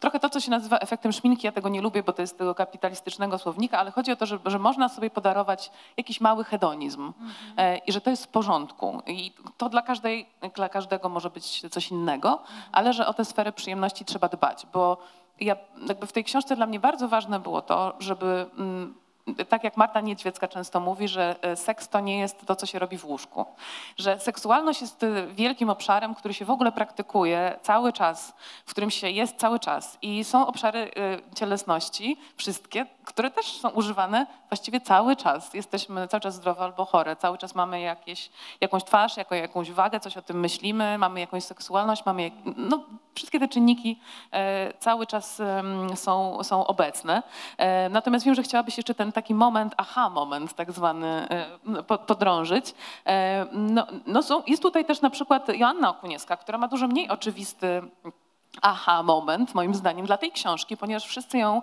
[0.00, 1.46] trochę to, co się nazywa efektem szminki.
[1.46, 4.38] Ja tego nie lubię, bo to jest tego kapitalistycznego słownika, ale chodzi o to, że,
[4.46, 7.12] że można sobie podarować jakiś mały hedonizm
[7.56, 9.02] e, i że to jest w porządku.
[9.06, 12.42] I to dla, każdej, dla każdego może być coś innego,
[12.72, 14.98] ale że o tę sferę przyjemności trzeba dbać, bo
[15.40, 15.56] ja,
[15.88, 18.94] jakby w tej książce dla mnie bardzo ważne było to, żeby mm,
[19.48, 22.78] tak jak Marta Niedźwiecka często mówi, że e, seks to nie jest to, co się
[22.78, 23.46] robi w łóżku.
[23.96, 28.34] Że seksualność jest e, wielkim obszarem, który się w ogóle praktykuje cały czas,
[28.66, 29.98] w którym się jest cały czas.
[30.02, 30.90] I są obszary
[31.34, 35.54] cielesności, wszystkie, które też są używane właściwie cały czas.
[35.54, 40.00] Jesteśmy cały czas zdrowe albo chore, cały czas mamy jakieś, jakąś twarz, jako, jakąś wagę,
[40.00, 44.00] coś o tym myślimy, mamy jakąś seksualność, mamy no, wszystkie te czynniki
[44.32, 45.42] e, cały czas
[45.94, 47.22] są, są obecne.
[47.58, 51.82] E, natomiast wiem, że chciałabyś jeszcze ten taki moment, aha moment tak zwany, e, no,
[51.82, 52.74] po- podrążyć.
[53.52, 57.82] No, no są, jest tutaj też na przykład Joanna Okuniewska, która ma dużo mniej oczywisty
[58.62, 61.62] aha moment, moim zdaniem, dla tej książki, ponieważ wszyscy ją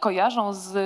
[0.00, 0.76] kojarzą z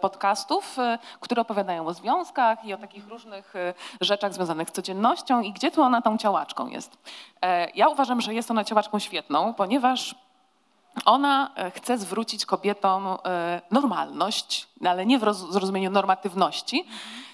[0.00, 5.40] podcastów, e, które opowiadają o związkach i o takich różnych e, rzeczach związanych z codziennością
[5.40, 6.98] i gdzie tu ona tą działaczką jest.
[7.42, 10.14] E, Ja uważam, że jest ona działaczką świetną, ponieważ
[11.04, 13.08] ona chce zwrócić kobietom
[13.70, 16.84] normalność, ale nie w roz- zrozumieniu normatywności,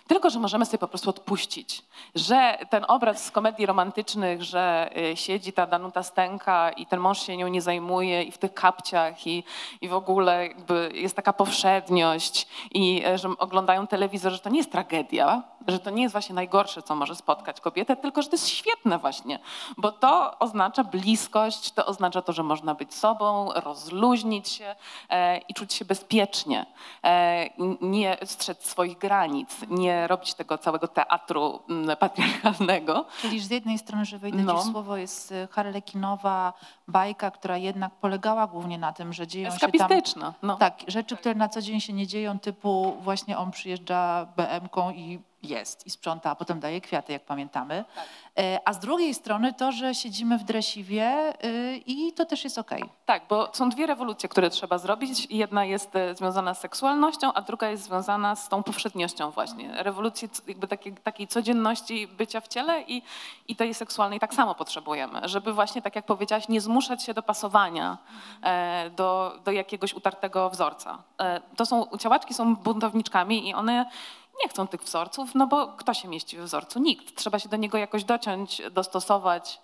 [0.06, 1.82] Tylko, że możemy sobie po prostu odpuścić,
[2.14, 7.22] że ten obraz z komedii romantycznych, że y, siedzi ta Danuta Stęka i ten mąż
[7.22, 9.44] się nią nie zajmuje i w tych kapciach i,
[9.80, 10.48] i w ogóle
[10.92, 15.90] jest taka powszedniość i e, że oglądają telewizor, że to nie jest tragedia, że to
[15.90, 19.38] nie jest właśnie najgorsze, co może spotkać kobietę, tylko że to jest świetne właśnie,
[19.76, 24.74] bo to oznacza bliskość, to oznacza to, że można być sobą, rozluźnić się
[25.10, 26.66] e, i czuć się bezpiecznie,
[27.04, 27.46] e,
[27.80, 33.04] nie strzec swoich granic, nie robić tego całego teatru mm, patriarchalnego.
[33.20, 34.54] Czyli z jednej strony, że wejdę No.
[34.62, 36.52] ci w słowo, jest y, harlekinowa
[36.88, 40.32] bajka, która jednak polegała głównie na tym, że dzieją się tam.
[40.42, 40.56] No.
[40.56, 45.20] tak, rzeczy, które na co dzień się nie dzieją, typu właśnie on przyjeżdża BM-ką i
[45.42, 47.84] jest i sprząta, a potem daje kwiaty, jak pamiętamy.
[48.38, 52.58] E, A z drugiej strony to, że siedzimy w dresiwie y, i to też jest
[52.58, 52.84] okej.
[53.06, 55.26] Tak, bo są dwie rewolucje, które trzeba zrobić.
[55.30, 59.82] Jedna jest e, związana z seksualnością, a druga jest związana z tą powszedniością właśnie.
[59.82, 63.02] Rewolucji c- jakby takiej, takiej codzienności bycia w ciele i,
[63.48, 67.22] i tej seksualnej tak samo potrzebujemy, żeby właśnie, tak jak powiedziałaś, nie zmuszać się do
[67.22, 67.98] pasowania
[68.42, 70.98] e, do, do jakiegoś utartego wzorca.
[71.56, 73.86] To są, ciałaczki są buntowniczkami i one
[74.42, 76.78] nie chcą tych wzorców, no bo kto się mieści w wzorcu?
[76.78, 77.14] Nikt.
[77.14, 79.60] Trzeba się do niego jakoś dociąć, dostosować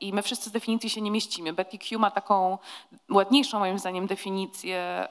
[0.00, 1.52] i my wszyscy z definicji się nie mieścimy.
[1.52, 2.58] Betty Q ma taką
[3.10, 5.08] ładniejszą moim zdaniem definicję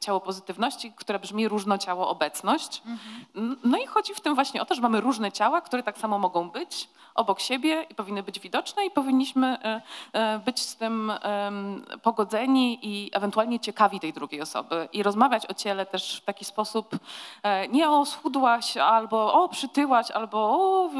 [0.00, 2.82] ciało pozytywności, która brzmi różno ciało obecność.
[3.36, 5.98] N- No i chodzi w tym właśnie o to, że mamy różne ciała, które tak
[5.98, 10.76] samo mogą być obok siebie i powinny być widoczne i powinniśmy e, e, być z
[10.76, 11.12] tym
[12.02, 16.96] pogodzeni i ewentualnie ciekawi tej drugiej osoby i rozmawiać o ciele też w taki sposób
[17.42, 20.90] e, nie o schudłaś albo o przytyłaś albo o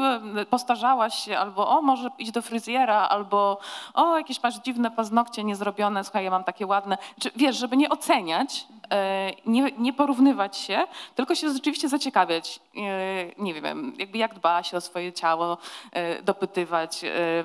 [0.49, 3.57] postarzałaś się albo o może do fryzjera albo
[3.93, 6.97] o jakieś masz dziwne paznokcie niezrobione, słuchaj ja mam takie ładne.
[7.19, 12.59] Czy, wiesz, żeby nie oceniać, e, nie, nie porównywać się, tylko się rzeczywiście zaciekawiać.
[12.77, 15.57] E, Nie wiem, jakby jak dba się o swoje ciało,
[15.91, 17.01] e, dopytywać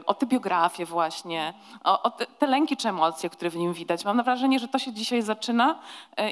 [0.06, 4.04] o tę biografię właśnie, o, o te, te lęki czy emocje, które w nim widać.
[4.04, 5.78] Mam wrażenie, że to się dzisiaj zaczyna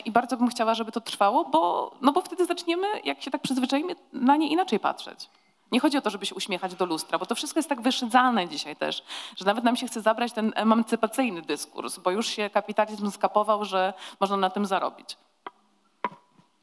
[0.05, 3.43] i bardzo bym chciała, żeby to trwało, bo, no bo wtedy zaczniemy, jak się tak
[3.43, 5.29] przyzwyczajimy, na nie inaczej patrzeć.
[5.73, 8.49] Nie chodzi o to, żeby się uśmiechać do lustra, bo to wszystko jest tak wyszydzane
[8.49, 9.03] dzisiaj też,
[9.37, 13.95] że nawet nam się chce zabrać ten emancypacyjny dyskurs, bo już się kapitalizm skapował, że
[14.21, 15.17] można na tym zarobić.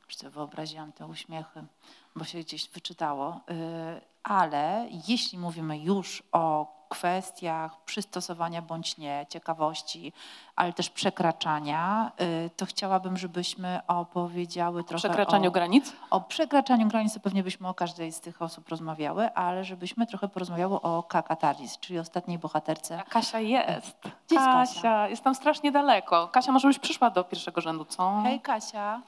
[0.08, 1.64] Już wyobraziłam te uśmiechy,
[2.16, 3.42] bo się gdzieś wyczytało.
[3.52, 10.14] Y, Ale jeśli mówimy już o kwestiach przystosowania bądź nie, ciekawości,
[10.56, 12.12] ale też przekraczania,
[12.46, 15.94] y, to chciałabym, żebyśmy opowiedziały O trochę przekraczaniu o, granic?
[16.10, 17.14] o przekraczaniu granic.
[17.14, 21.78] to Pewnie byśmy o każdej z tych osób rozmawiały, ale żebyśmy trochę porozmawiały o Kakataris,
[21.80, 23.00] czyli ostatniej bohaterce.
[23.00, 23.98] A Kasia jest.
[24.02, 24.74] Gdzie jest Kasia?
[24.76, 26.28] Kasia, jest tam strasznie daleko.
[26.28, 28.22] Kasia, może byś przyszła do pierwszego rzędu, co?
[28.24, 29.02] Hej Kasia!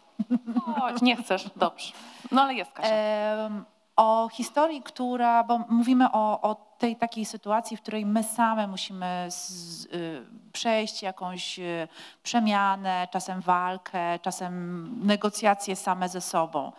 [0.79, 1.93] Chodź, nie chcesz, dobrze.
[2.31, 2.89] No ale jest Kasia.
[2.89, 8.67] Em, o historii, która, bo mówimy o, o tej takiej sytuacji, w której my same
[8.67, 11.87] musimy z, y, przejść jakąś y,
[12.23, 16.71] przemianę, czasem walkę, czasem negocjacje same ze sobą.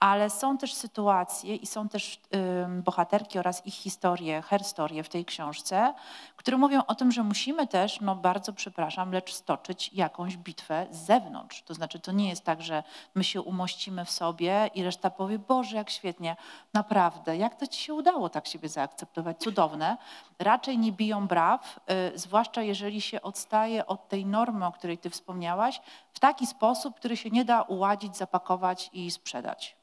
[0.00, 2.20] Ale są też sytuacje i są też
[2.64, 5.94] ym, bohaterki oraz ich historie, herstorie w tej książce,
[6.36, 10.96] które mówią o tym, że musimy też, no bardzo przepraszam, lecz stoczyć jakąś bitwę z
[10.96, 11.62] zewnątrz.
[11.62, 12.82] To znaczy, to nie jest tak, że
[13.14, 16.36] my się umościmy w sobie i reszta powie, Boże, jak świetnie,
[16.72, 19.96] naprawdę, jak to ci się udało tak siebie zaakceptować, cudowne.
[20.38, 21.80] Raczej nie biją braw,
[22.14, 25.80] y, zwłaszcza jeżeli się odstaje od tej normy, o której ty wspomniałaś,
[26.12, 29.76] w taki sposób, który się nie da uładzić, zapakować i sprzedać.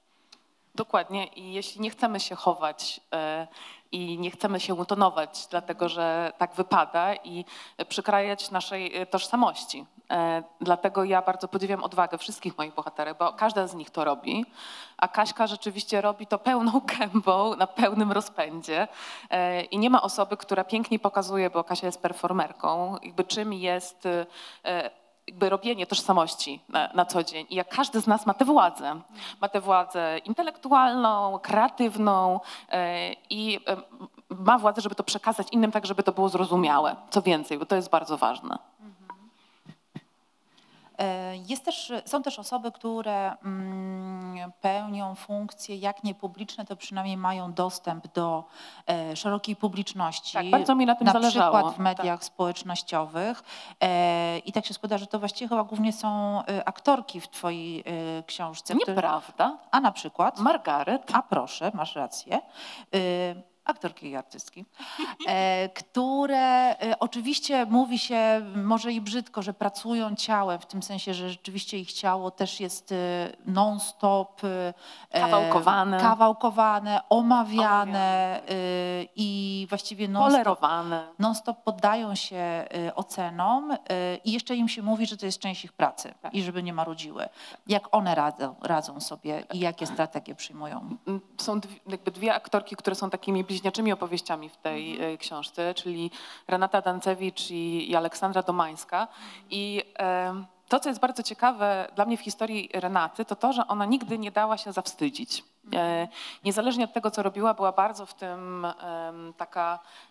[0.75, 1.27] Dokładnie.
[1.27, 3.47] I jeśli nie chcemy się chować e,
[3.91, 7.45] i nie chcemy się utonować, dlatego że tak wypada i
[7.89, 9.85] przykrajać naszej e, tożsamości.
[10.11, 14.45] E, Dlatego ja bardzo podziwiam odwagę wszystkich moich bohaterek, bo każda z nich to robi,
[14.97, 18.87] a Kaśka rzeczywiście robi to pełną gębą, na pełnym rozpędzie
[19.29, 24.07] E, i nie ma osoby, która pięknie pokazuje, bo Kasia jest performerką, jakby czym jest
[25.27, 27.45] jakby robienie tożsamości na, na co dzień.
[27.49, 29.01] I jak każdy z nas ma tę władzę,
[29.41, 33.77] ma tę władzę intelektualną, kreatywną e, i e,
[34.29, 36.95] ma władzę, żeby to przekazać innym tak, żeby to było zrozumiałe.
[37.09, 38.70] Co więcej, bo to jest bardzo ważne.
[41.01, 47.17] E, Jest też, są też osoby, które mm, pełnią funkcje, jak nie publiczne, to przynajmniej
[47.17, 48.43] mają dostęp do
[48.87, 50.33] e, szerokiej publiczności.
[50.33, 51.53] Tak, bardzo mi na tym na zależało.
[51.57, 53.43] przykład w mediach społecznościowych.
[53.81, 57.83] E, I tak się składa, że to właściwie chyba głównie są aktorki w twojej
[58.27, 58.75] książce.
[58.75, 59.57] które- Nieprawda.
[59.71, 60.39] A na przykład?
[60.39, 61.11] Margaret.
[61.13, 62.41] A proszę, masz rację.
[63.65, 64.65] Aktorki i artystki,
[65.27, 71.13] e, które e, oczywiście mówi się może i brzydko, że pracują ciałem, w tym sensie,
[71.13, 72.95] że rzeczywiście ich ciało też jest e,
[73.45, 74.41] non-stop
[75.11, 75.99] Kawałkowane.
[75.99, 78.41] kawałkowane omawiane
[79.15, 80.61] i właściwie non-stop
[81.19, 83.77] non-stop poddają się ocenom
[84.25, 86.33] i jeszcze im się mówi, że to jest część ich pracy Tak.
[86.33, 87.29] i żeby nie marudziły.
[87.67, 90.97] Jak one radzą, radzą sobie i jakie strategie przyjmują?
[91.37, 96.11] Są dwie, jakby dwie aktorki, które są takimi bliźniaczymi opowieściami w tej e, książce, czyli
[96.47, 99.07] Renata Dancewicz i, i Aleksandra Domańska.
[99.49, 103.67] I em, to, co jest bardzo ciekawe dla mnie w historii Renaty, to to, że
[103.67, 105.43] ona nigdy nie dała się zawstydzić.
[105.73, 106.07] E,
[106.43, 108.67] niezależnie od tego, co robiła, była bardzo w tym
[109.37, 109.79] taka,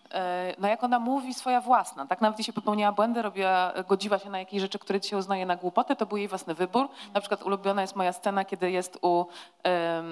[0.57, 2.07] no jak ona mówi, swoja własna.
[2.07, 5.55] Tak nawet jeśli popełniała błędy, robiła, godziła się na jakieś rzeczy, które dzisiaj uznaje na
[5.55, 6.87] głupotę, to był jej własny wybór.
[7.13, 9.25] Na przykład ulubiona jest moja scena, kiedy jest u
[9.65, 10.03] e,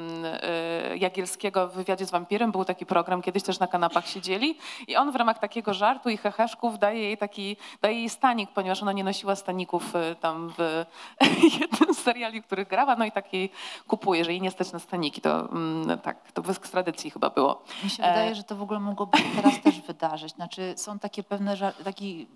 [0.97, 2.51] Jagielskiego w wywiadzie z wampirem.
[2.51, 4.57] Był taki program, kiedyś też na kanapach siedzieli
[4.87, 8.81] i on w ramach takiego żartu i heheszków daje jej taki, daje jej stanik, ponieważ
[8.81, 10.85] ona nie nosiła staników e, tam w
[11.61, 13.51] jednym z seriali, w których grała, no i takiej
[13.87, 15.21] kupuje, że jej nie stać na staniki.
[15.21, 17.61] To mm, tak, to w ekstradycji chyba było.
[17.83, 18.09] Mi się E.
[18.09, 20.33] wydaje, że to w ogóle mogłoby się teraz też wydarzyć.
[20.33, 22.27] Znaczy są takie pewne, taki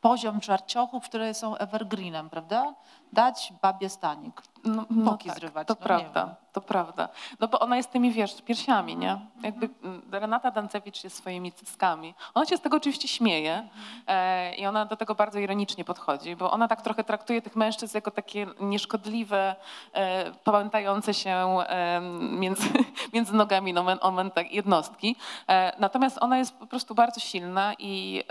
[0.00, 2.74] poziom żarciochów, które są evergreenem, prawda?
[3.12, 4.42] Dać babie stanik.
[4.64, 7.08] No, Boki zrywać, To no prawda, to prawda.
[7.40, 9.20] No bo ona jest tymi, wiesz, piersiami, nie?
[9.42, 12.14] Jakby mm, Renata Dancewicz jest swoimi cyckami.
[12.34, 13.68] Ona się z tego oczywiście śmieje
[14.06, 17.96] e, i ona do tego bardzo ironicznie podchodzi, bo ona tak trochę traktuje tych mężczyzn
[17.96, 19.56] jako takie nieszkodliwe,
[19.92, 22.68] e, pamiętające się e, między,
[23.14, 25.16] między nogami no, men- omen, tak, jednostki.
[25.48, 28.24] E, natomiast ona jest po prostu bardzo silna i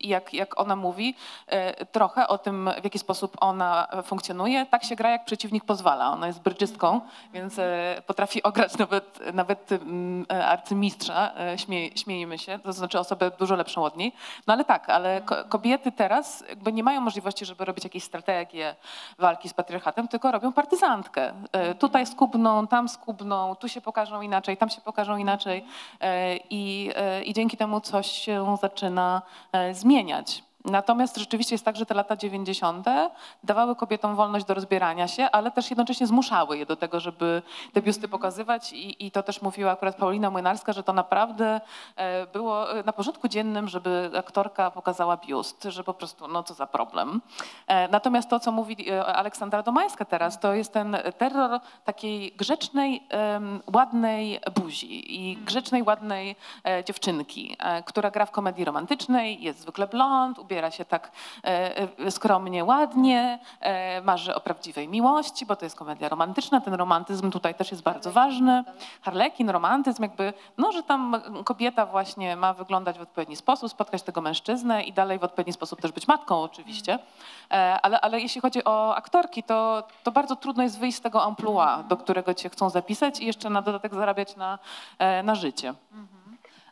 [0.00, 1.14] jak, jak ona mówi
[1.46, 6.12] e, trochę o tym, w jaki sposób ona funkcjonuje, tak się gra, jak przeciwnik pozwala.
[6.12, 7.00] Ona jest brydżystką,
[7.32, 12.98] więc e, potrafi ograć nawet, nawet mm, e, arcymistrza, e, śmieje, śmiejemy się, to znaczy
[12.98, 14.12] osobę dużo lepszą od niej.
[14.46, 18.74] No ale tak, ale ko- kobiety teraz jakby nie mają możliwości, żeby robić jakieś strategie
[19.18, 21.32] walki z patriarchatem, tylko robią partyzantkę.
[21.78, 25.64] Tutaj skubną, tam skubną, tu się pokażą inaczej, tam się pokażą inaczej
[26.50, 26.90] i,
[27.24, 29.22] i dzięki temu coś się zaczyna
[29.72, 30.49] zmieniać.
[30.64, 32.86] Natomiast rzeczywiście jest tak, że te lata 90.
[33.44, 37.42] dawały kobietom wolność do rozbierania się, ale też jednocześnie zmuszały je do tego, żeby
[37.72, 41.60] te biusty pokazywać i, i to też mówiła akurat Paulina Młynarska, że to naprawdę
[41.96, 46.54] e, było e, na porządku dziennym, żeby aktorka pokazała biust, że po prostu no co
[46.54, 47.20] za problem.
[47.66, 53.02] E, Natomiast to, co mówi Aleksandra Domańska teraz, to jest ten terror takiej grzecznej,
[53.74, 56.36] ładnej buzi i grzecznej, ładnej
[56.84, 61.12] dziewczynki, która gra w komedii romantycznej, jest zwykle blond, ubiera się tak
[61.44, 66.60] e, e, skromnie, ładnie, e, marzy o prawdziwej miłości, bo to jest komedia romantyczna.
[66.60, 68.64] Ten romantyzm tutaj też jest bardzo ważny.
[69.02, 74.20] Harlekin, romantyzm, jakby, no, że tam kobieta właśnie ma wyglądać w odpowiedni sposób, spotkać tego
[74.20, 76.98] mężczyznę i dalej w odpowiedni sposób też być matką oczywiście.
[77.50, 81.22] E, Ale, ale jeśli chodzi o aktorki, to, to bardzo trudno jest wyjść z tego
[81.22, 84.58] amplua, do którego cię chcą zapisać i jeszcze na dodatek zarabiać na,
[85.24, 85.74] na życie.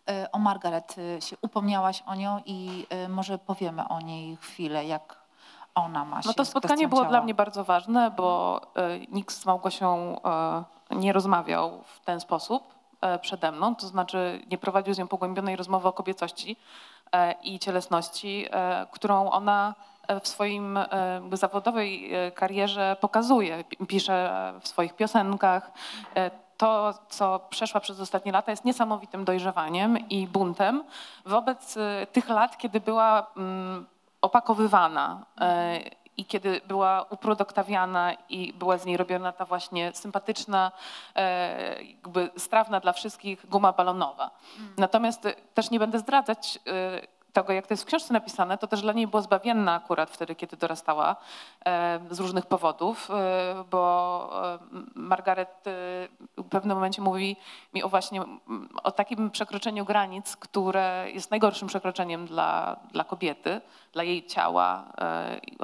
[0.09, 4.85] E, O Margaret y, się upomniałaś o nią i y, może powiemy o niej chwilę,
[4.85, 5.19] jak
[5.75, 7.11] ona ma się No to spotkanie było ciała.
[7.11, 10.17] dla mnie bardzo ważne, bo e, nikt z Małgosią
[10.91, 15.09] e, nie rozmawiał w ten sposób e, przede mną, to znaczy nie prowadził z nią
[15.09, 16.57] pogłębionej rozmowy o kobiecości
[17.13, 19.75] e, i cielesności, e, którą ona
[20.09, 20.87] e, w swoim e,
[21.33, 23.65] zawodowej e, karierze pokazuje.
[23.65, 25.71] Pi- Pisze w swoich piosenkach.
[26.59, 30.85] To, co przeszła przez ostatnie lata, jest niesamowitym dojrzewaniem i buntem
[31.27, 33.87] wobec e, tych lat, kiedy była mm,
[34.23, 35.81] opakowywana e,
[36.19, 40.73] i kiedy była uproduktawiana i była z niej robiona ta właśnie sympatyczna,
[41.15, 44.31] e, jakby strawna dla wszystkich guma balonowa.
[44.77, 48.67] Natomiast e, też nie będę zdradzać e, tego, jak to jest w książce napisane, to
[48.67, 51.17] też dla niej było zbawienne akurat wtedy, kiedy dorastała
[51.67, 54.59] e, z różnych powodów, e, bo e,
[54.95, 55.65] Margaret
[56.37, 57.37] w pewnym momencie mówi
[57.75, 58.23] mi o właśnie
[58.83, 63.61] o takim przekroczeniu granic, które jest najgorszym przekroczeniem dla, dla kobiety,
[63.93, 64.85] dla jej ciała,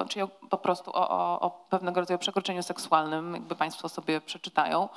[0.09, 4.89] czyli po prostu o, o, o pewnego rodzaju przekroczeniu seksualnym, jakby Państwo sobie przeczytają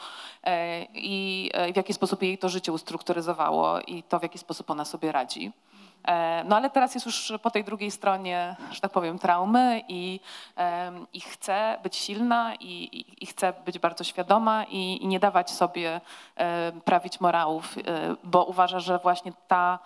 [0.95, 5.13] i w jaki sposób jej to życie ustrukturyzowało i to, w jaki sposób ona sobie
[5.13, 5.53] radzi.
[6.05, 10.21] E, No ale teraz jest już po tej drugiej stronie, że tak powiem, traumy i,
[11.13, 16.01] i chce być silna i, i, chce być bardzo świadoma i, i nie dawać sobie
[16.37, 17.83] e, prawić morałów, e,
[18.25, 19.79] bo uważa, że właśnie ta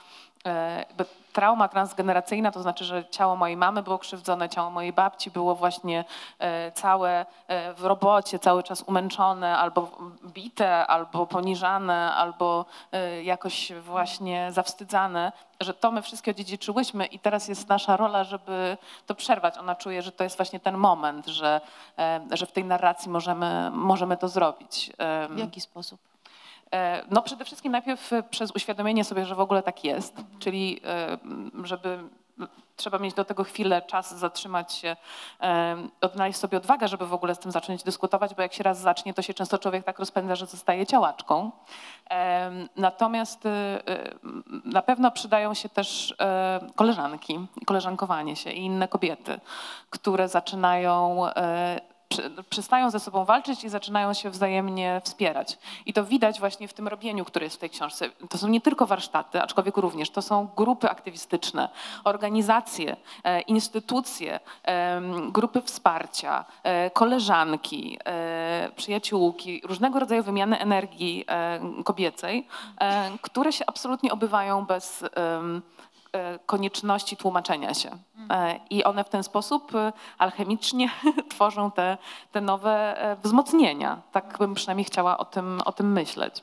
[1.32, 6.04] trauma transgeneracyjna, to znaczy, że ciało mojej mamy było krzywdzone, ciało mojej babci było właśnie
[6.38, 9.90] e, całe e, w robocie, cały czas umęczone, albo
[10.24, 17.48] bite, albo poniżane, albo e, jakoś właśnie zawstydzane, że to my wszystkie odziedziczyłyśmy i teraz
[17.48, 18.76] jest nasza rola, żeby
[19.06, 19.58] to przerwać.
[19.58, 21.60] Ona czuje, że to jest właśnie ten moment, że,
[21.98, 24.92] e, że w tej narracji możemy, możemy to zrobić.
[25.30, 26.11] W jaki sposób?
[26.72, 30.80] E, No przede wszystkim najpierw e, przez uświadomienie sobie, że w ogóle tak jest, czyli
[30.84, 31.18] e,
[31.64, 31.98] żeby
[32.76, 34.96] trzeba mieć do tego chwilę, czas, zatrzymać się,
[36.00, 39.14] odnaleźć sobie odwagę, żeby w ogóle z tym zacząć dyskutować, bo jak się raz zacznie,
[39.14, 41.50] to się często człowiek tak rozpędza, że zostaje działaczką.
[42.10, 43.44] E, Natomiast
[44.64, 46.14] na pewno przydają się też
[46.74, 49.40] koleżanki, koleżankowanie się i inne kobiety,
[49.90, 51.24] które zaczynają
[52.50, 55.58] przestają ze sobą walczyć i zaczynają się wzajemnie wspierać.
[55.86, 58.10] I to widać właśnie w tym robieniu, które jest w tej książce.
[58.30, 61.68] To są nie tylko warsztaty, aczkolwiek również, to są grupy aktywistyczne,
[62.04, 71.60] organizacje, e, instytucje, em, grupy wsparcia, e, koleżanki, e, przyjaciółki, różnego rodzaju wymiany energii e,
[71.84, 72.46] kobiecej,
[72.80, 75.08] e, które się absolutnie obywają bez e,
[76.46, 77.90] konieczności tłumaczenia się.
[78.30, 80.90] E, I one w ten sposób e, alchemicznie
[81.30, 81.98] tworzą te,
[82.32, 84.02] te nowe e, wzmocnienia.
[84.12, 86.42] Tak bym przynajmniej chciała o tym, o tym myśleć.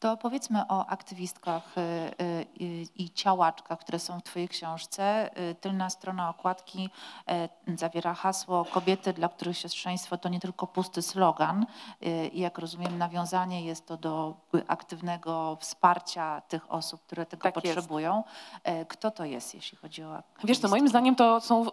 [0.00, 1.80] To powiedzmy o aktywistkach y,
[2.60, 5.30] y, i działaczkach, które są w Twojej książce.
[5.50, 6.90] Y, Tylna strona okładki
[7.76, 11.66] zawiera hasło Kobiety, dla których siostrzeństwo to nie tylko pusty slogan.
[12.32, 14.34] I jak rozumiem, nawiązanie jest to do
[14.68, 17.76] aktywnego wsparcia tych osób, które tego Tak jest.
[17.76, 18.24] potrzebują.
[18.68, 20.68] Y, Kto to jest, jeśli chodzi o Wiesz co, aktywistki?
[20.70, 21.64] moim zdaniem to są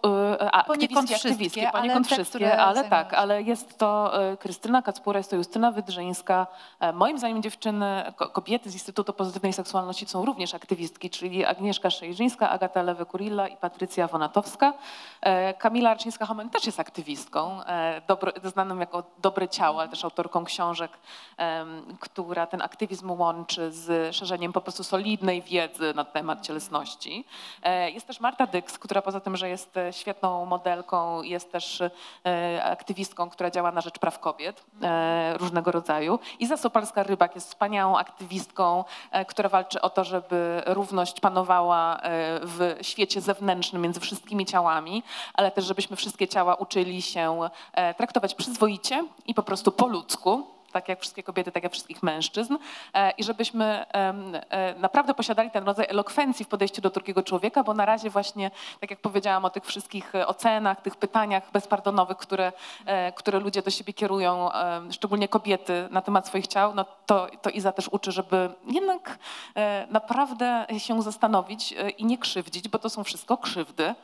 [0.52, 5.30] aktywistki, aktywistki, ale poniekąd te, wszystkie, które ale tak, ale jest to Krystyna Kacpura, jest
[5.30, 6.46] to Justyna Wydrzyńska.
[6.80, 12.50] E, Moim zdaniem dziewczyny, kobiety z Instytutu Pozytywnej Seksualności są również aktywistki, czyli Agnieszka Szejrzyńska,
[12.50, 14.72] Agata Lewe-Kurilla i Patrycja Wonatowska.
[15.20, 20.44] E, Kamila Arczyńska-Homen też jest aktywistką, e, dobro, znaną jako Dobre Ciało, ale też autorką
[20.44, 20.90] książek,
[22.00, 27.24] która ten aktywizm łączy z szerzeniem po prostu solidnej wiedzy na temat cielesności.
[27.62, 31.82] E, Jest też Marta Dyks, która poza tym, że jest świetną modelką, jest też
[32.62, 34.64] aktywistką, która działa na rzecz praw kobiet
[35.34, 36.18] różnego rodzaju.
[36.38, 42.00] Iza Sopalska-Rybak jest wspaniałą aktywistką, e, która walczy o to, żeby równość panowała e,
[42.42, 45.02] w świecie zewnętrznym między wszystkimi ciałami,
[45.34, 50.46] ale też żebyśmy wszystkie ciała uczyli się e, traktować przyzwoicie i po prostu po ludzku
[50.72, 52.56] tak jak wszystkie kobiety, tak jak wszystkich mężczyzn
[52.94, 53.64] e, i żebyśmy
[53.94, 58.50] e, naprawdę posiadali ten rodzaj elokwencji w podejściu do drugiego człowieka, bo na razie właśnie,
[58.80, 62.52] tak jak powiedziałam o tych wszystkich e, ocenach, tych pytaniach bezpardonowych, które,
[63.16, 64.50] które ludzie do siebie kierują,
[64.90, 69.18] szczególnie kobiety na temat swoich ciał, no to, to Iza też uczy, żeby jednak
[69.90, 73.94] naprawdę się zastanowić i nie krzywdzić, bo to są wszystko krzywdy.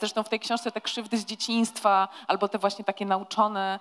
[0.00, 3.80] Zresztą w tej książce te krzywdy z dzieciństwa albo te właśnie takie nauczone,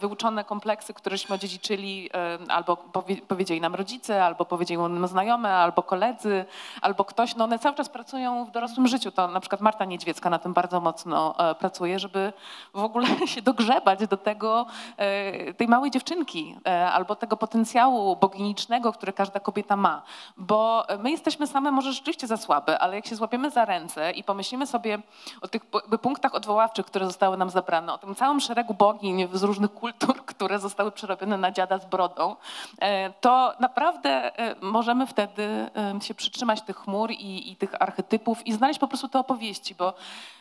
[0.00, 2.10] wyuczone kompleksy, któreśmy odziedziczyli,
[2.48, 6.44] albo powie, powiedzieli nam rodzice, albo powiedzieli nam znajome, albo koledzy,
[6.82, 9.10] albo ktoś, no one cały czas pracują w dorosłym życiu.
[9.10, 12.32] To na przykład Marta Niedźwiecka na tym bardzo mocno e, pracuje, żeby
[12.74, 14.66] w ogóle się dogrzebać do tego,
[14.96, 20.02] e, tej małej dziewczynki, e, albo tego potencjału boginicznego, który każda kobieta ma.
[20.36, 24.24] Bo my jesteśmy same może rzeczywiście za słabe, ale jak się złapiemy za ręce i
[24.24, 24.98] pomyślimy sobie
[25.40, 25.62] o tych
[26.02, 30.58] punktach odwoławczych, które zostały nam zabrane, o tym całym szeregu bogiń z różnych kultur, które
[30.58, 32.36] zostały przerobione na dziada z brodą,
[32.80, 38.46] e, to naprawdę e, możemy wtedy e, się przytrzymać tych chmur i, i tych archetypów
[38.46, 39.94] i znaleźć po prostu te opowieści, bo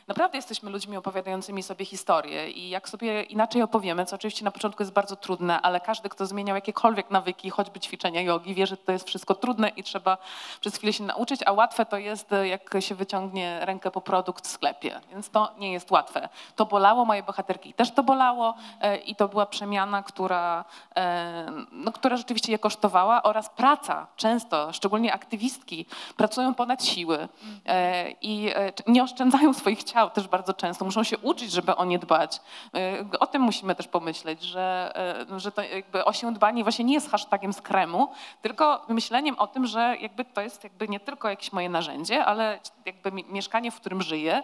[0.07, 4.83] naprawdę jesteśmy ludźmi opowiadającymi sobie historię i jak sobie inaczej opowiemy, co oczywiście na początku
[4.83, 8.91] jest bardzo trudne, ale każdy, kto zmieniał jakiekolwiek nawyki, choćby ćwiczenia jogi, wie, że to
[8.91, 10.17] jest wszystko trudne i trzeba
[10.61, 14.51] przez chwilę się nauczyć, a łatwe to jest, jak się wyciągnie rękę po produkt w
[14.51, 16.29] sklepie, więc to nie jest łatwe.
[16.55, 21.91] To bolało, moje bohaterki też to bolało e, i to była przemiana, która, e, no,
[21.91, 25.85] która rzeczywiście je kosztowała oraz praca często, szczególnie aktywistki,
[26.17, 27.27] pracują ponad siły
[27.65, 28.49] e, i
[28.87, 32.41] nie oszczędzają swoich ciał też bardzo często, muszą się uczyć, żeby o nie dbać.
[32.75, 34.91] E, O tym musimy też pomyśleć, że,
[35.31, 38.07] e, że to jakby o się dbanie właśnie nie jest hashtagiem z kremu,
[38.41, 42.59] tylko myśleniem o tym, że jakby to jest jakby nie tylko jakieś moje narzędzie, ale
[42.85, 44.43] jakby mi- mieszkanie, w którym żyję.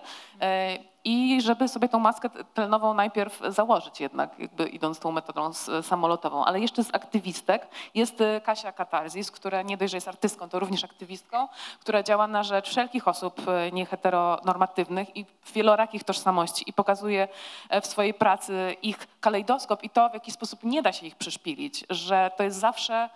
[1.06, 6.46] I żeby sobie tą maskę tlenową najpierw założyć jednak, jakby idąc tą metodą samolotową.
[6.46, 10.60] Ale jeszcze z aktywistek jest y, Kasia Katarzis, która nie dość, że jest artystką, to
[10.60, 11.48] również aktywistką,
[11.80, 17.28] która działa na rzecz wszelkich osób y, nieheteronormatywnych i wielorakich tożsamości i pokazuje
[17.70, 21.16] e, w swojej pracy ich kalejdoskop i to, w jaki sposób nie da się ich
[21.16, 23.10] przyszpilić, że to jest zawsze,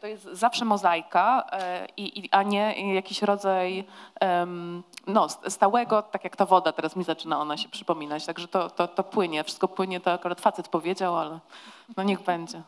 [0.00, 1.86] to jest zawsze mozaika, e,
[2.30, 3.84] a nie jakiś rodzaj
[5.06, 8.88] no, stałego, tak jak ta woda, teraz mi zaczyna ona się przypominać, także to, to,
[8.88, 11.40] to płynie, wszystko płynie, to akurat facet powiedział, ale
[11.96, 12.62] no niech będzie.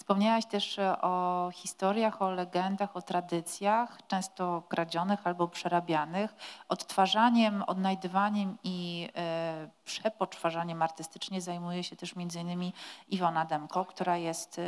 [0.00, 6.34] Wspomniałaś też e, o historiach, o legendach, o tradycjach, często kradzionych albo przerabianych.
[6.68, 12.72] Odtwarzaniem, odnajdywaniem i e, przepoczwarzaniem artystycznie zajmuje się też między innymi
[13.08, 14.62] Iwona Demko, która jest e,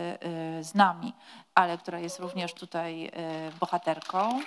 [0.64, 1.12] z nami,
[1.54, 3.10] ale która jest również tutaj
[3.60, 4.40] bohaterką.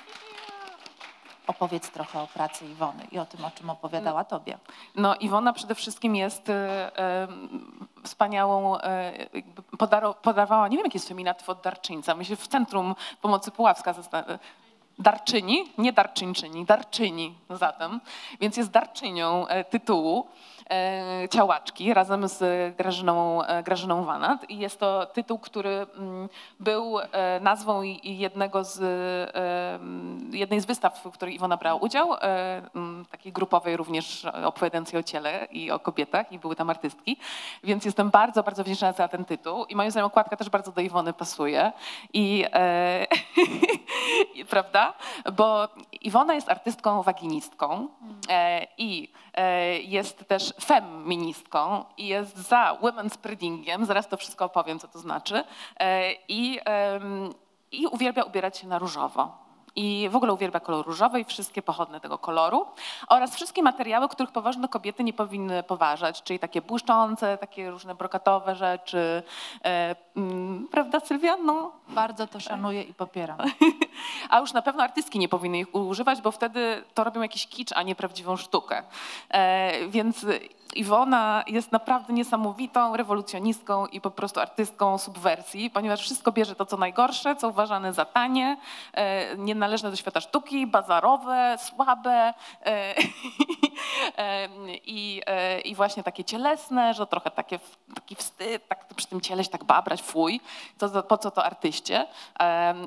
[1.47, 4.57] Opowiedz trochę o pracy Iwony i o tym, o czym opowiadała tobie.
[4.95, 7.27] No Iwona przede wszystkim jest e, e,
[8.03, 8.77] wspaniałą,
[9.77, 13.93] podaro, podawała, nie wiem jaki jest feminatyw od darczyńca, my się w Centrum Pomocy Puławska
[14.99, 18.01] Darczyni, nie darczyńczyni, darczyni zatem,
[18.41, 20.27] więc jest darczynią e, tytułu
[21.29, 24.49] Ciałaczki razem z Grażyną, e, Grażyną Wanat.
[24.49, 30.65] I jest to tytuł, który mm, był e, nazwą jednego z, e, mm, jednej z
[30.65, 32.17] wystaw, w której Iwona brała udział, e,
[32.75, 37.17] mm, takiej grupowej również opowiadającej o ciele i o kobietach i były tam artystki,
[37.63, 39.65] więc jestem bardzo, bardzo wdzięczna za ten tytuł.
[39.65, 41.71] I moim zdaniem okładka też bardzo do Iwony pasuje.
[42.13, 43.07] I e,
[44.49, 44.93] prawda?
[45.33, 45.67] Bo
[46.05, 47.87] Iwona jest artystką waginistką
[48.29, 54.79] e, i e, jest też feministką i jest za women's spreadingiem, zaraz to wszystko opowiem,
[54.79, 55.43] co to znaczy,
[55.79, 56.59] e, i,
[57.71, 59.44] i uwielbia ubierać się na różowo.
[59.75, 62.65] I w ogóle uwielbia kolor różowy i wszystkie pochodne tego koloru
[63.07, 68.55] oraz wszystkie materiały, których poważne kobiety nie powinny poważać, czyli takie błyszczące, takie różne brokatowe
[68.55, 69.23] rzeczy.
[69.65, 71.37] E, mm, prawda Sylwia?
[71.37, 73.37] No, Bardzo to szanuję i popieram.
[74.29, 77.71] a już na pewno artystki nie powinny ich używać, bo wtedy to robią jakiś kicz,
[77.75, 78.83] a nie prawdziwą sztukę.
[79.29, 80.25] E, więc
[80.75, 86.77] Iwona jest naprawdę niesamowitą rewolucjonistką i po prostu artystką subwersji, ponieważ wszystko bierze to, co
[86.77, 88.57] najgorsze, co uważane za tanie,
[88.93, 92.33] e, nienależne do świata sztuki, bazarowe, słabe
[92.65, 92.65] e,
[94.17, 94.47] e,
[94.85, 97.59] i, e, i właśnie takie cielesne, że trochę takie,
[97.95, 100.41] taki wstyd, tak przy tym ciele się tak babrać, fuj,
[100.79, 102.07] za- po co to artyście.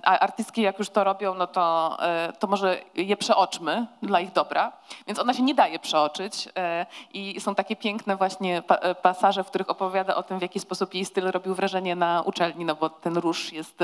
[0.05, 1.97] A artystki jak już to robią, no to,
[2.39, 4.73] to może je przeoczmy dla ich dobra.
[5.07, 6.49] Więc ona się nie daje przeoczyć
[7.13, 10.95] i są takie piękne właśnie pa- pasaże, w których opowiada o tym, w jaki sposób
[10.95, 13.79] jej styl robił wrażenie na uczelni, no bo ten róż jest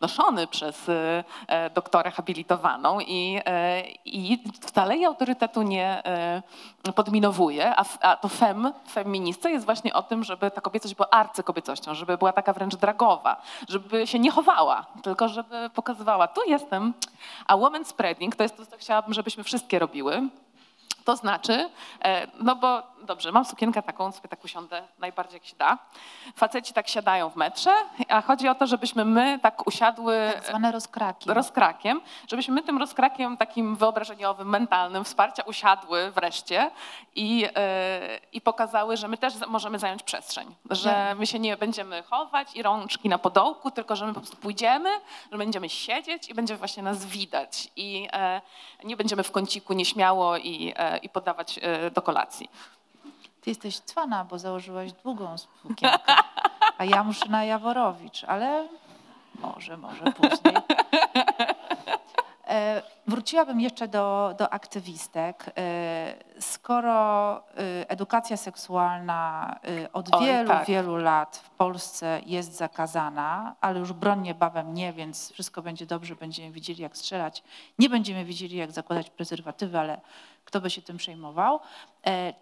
[0.00, 2.10] noszony przez e, doktorę
[2.40, 6.42] habilitowaną i, e, i wcale jej autorytetu nie e,
[6.94, 11.94] podminowuje, a, a to fem, feministce jest właśnie o tym, żeby ta kobiecość była arcykobiecością,
[11.94, 16.94] żeby była taka wręcz dragowa, żeby się nie chowała, tylko żeby pokazywała, tu jestem.
[17.46, 20.28] A woman spreading to jest to, co chciałabym, żebyśmy wszystkie robiły.
[21.04, 21.70] To znaczy,
[22.04, 25.78] e, no bo dobrze, mam sukienkę taką, sobie tak usiądę najbardziej jak się da.
[26.36, 27.70] Faceci tak siadają w metrze,
[28.08, 31.30] a chodzi o to, żebyśmy my tak usiadły Tak zwane rozkraki.
[31.30, 36.70] rozkrakiem, żebyśmy my tym rozkrakiem takim wyobrażeniowym, mentalnym wsparcia usiadły wreszcie
[37.14, 41.18] i, e, i pokazały, że my też możemy zająć przestrzeń, że Tak.
[41.18, 44.90] my się nie będziemy chować i rączki na podołku, tylko że my po prostu pójdziemy,
[45.32, 48.40] że będziemy siedzieć i będzie właśnie nas widać i e,
[48.84, 51.60] nie będziemy w kąciku nieśmiało i, e, i podawać
[51.94, 52.50] do kolacji.
[53.40, 56.12] Ty jesteś cwana, bo założyłaś długą sukienkę,
[56.78, 58.68] a ja muszę na Jaworowicz, ale
[59.40, 60.56] może, może później.
[62.48, 65.52] E, Wróciłabym jeszcze do, do aktywistek.
[65.58, 67.42] E, Skoro e,
[67.90, 69.56] edukacja seksualna
[69.92, 70.66] od Oj, wielu, tak.
[70.66, 76.16] wielu lat w Polsce jest zakazana, ale już broń niebawem nie, więc wszystko będzie dobrze,
[76.16, 77.42] będziemy widzieli jak strzelać,
[77.78, 80.00] nie będziemy widzieli jak zakładać prezerwatywy, ale
[80.44, 81.60] kto by się tym przejmował,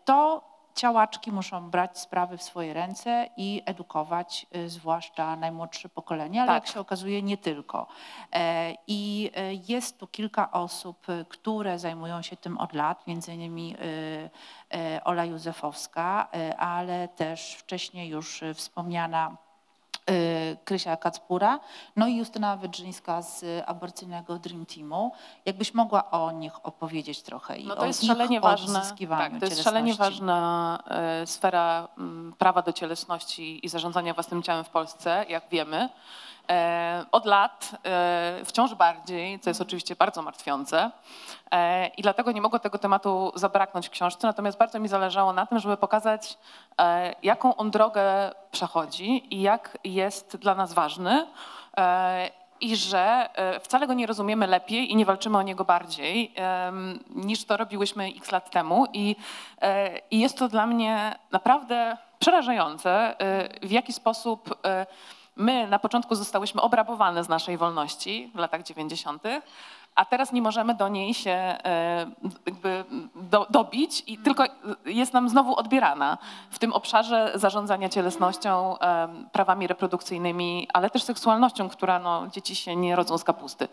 [0.05, 0.42] to
[0.79, 6.64] ciałaczki muszą brać sprawy w swoje ręce i edukować y, zwłaszcza najmłodsze pokolenie, ale Tak.
[6.64, 7.87] jak się okazuje nie tylko.
[8.33, 13.35] E, I e, jest tu kilka osób, y, które zajmują się tym od lat, między
[13.35, 14.31] innymi y,
[15.05, 19.37] Ola Józefowska, ale też wcześniej już wspomniana
[20.64, 21.61] Krysia Kacpura,
[21.96, 25.12] no i Justyna Wydrzyńska z aborcyjnego Dream Teamu.
[25.44, 29.46] Jakbyś mogła o nich opowiedzieć trochę i No o to jest szalenie odzyskiwaniu tak, to
[29.46, 35.26] jest szalenie ważna e, sfera mm, prawa do cielesności i zarządzania własnym ciałem w Polsce,
[35.28, 35.88] jak wiemy.
[36.51, 40.90] E, od lat, e, wciąż bardziej, co jest oczywiście bardzo martwiące.
[41.51, 45.46] E, I dlatego nie mogło tego tematu zabraknąć w książce, natomiast bardzo mi zależało na
[45.46, 46.38] tym, żeby pokazać,
[47.22, 51.26] jaką on drogę przechodzi i jak jest dla nas ważny.
[52.61, 53.28] I że
[53.61, 56.34] wcale go nie rozumiemy lepiej i nie walczymy o niego bardziej
[57.11, 58.86] niż to robiłyśmy x lat temu.
[58.92, 59.16] I,
[60.11, 63.16] i jest to dla mnie naprawdę przerażające,
[63.62, 64.59] w jaki sposób
[65.39, 69.22] my na początku zostałyśmy obrabowane z naszej wolności w latach 90.,
[69.95, 72.11] a teraz nie możemy do niej się e,
[72.47, 72.84] jakby
[73.14, 74.45] do, dobić i tylko
[74.86, 76.18] jest nam znowu odbierana
[76.51, 78.76] w tym obszarze zarządzania cielesnością,
[79.32, 83.68] prawami reprodukcyjnymi, ale też seksualnością, która no, dzieci się nie rodzą z kapusty.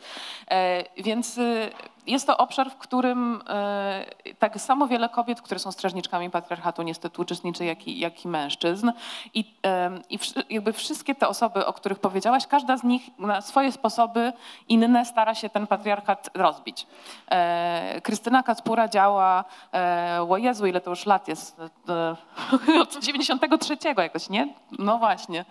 [0.48, 1.72] E, Więc y,
[2.08, 4.06] jest to obszar, w którym e,
[4.40, 8.92] tak samo wiele kobiet, które są strażniczkami patriarchatu, niestety uczestniczy, jak i, jak i mężczyzn.
[9.34, 13.72] I, em, i jakby wszystkie te osoby, o których powiedziałaś, każda z nich na swoje
[13.72, 14.34] sposoby
[14.70, 16.88] inne stara się ten patriarchat rozbić.
[17.32, 19.44] E, Krystyna Kacpura działa,
[19.74, 22.16] e, o Jezu, ile to już lat jest, e,
[22.82, 24.48] od 93 jakoś, nie?
[24.80, 25.46] No właśnie.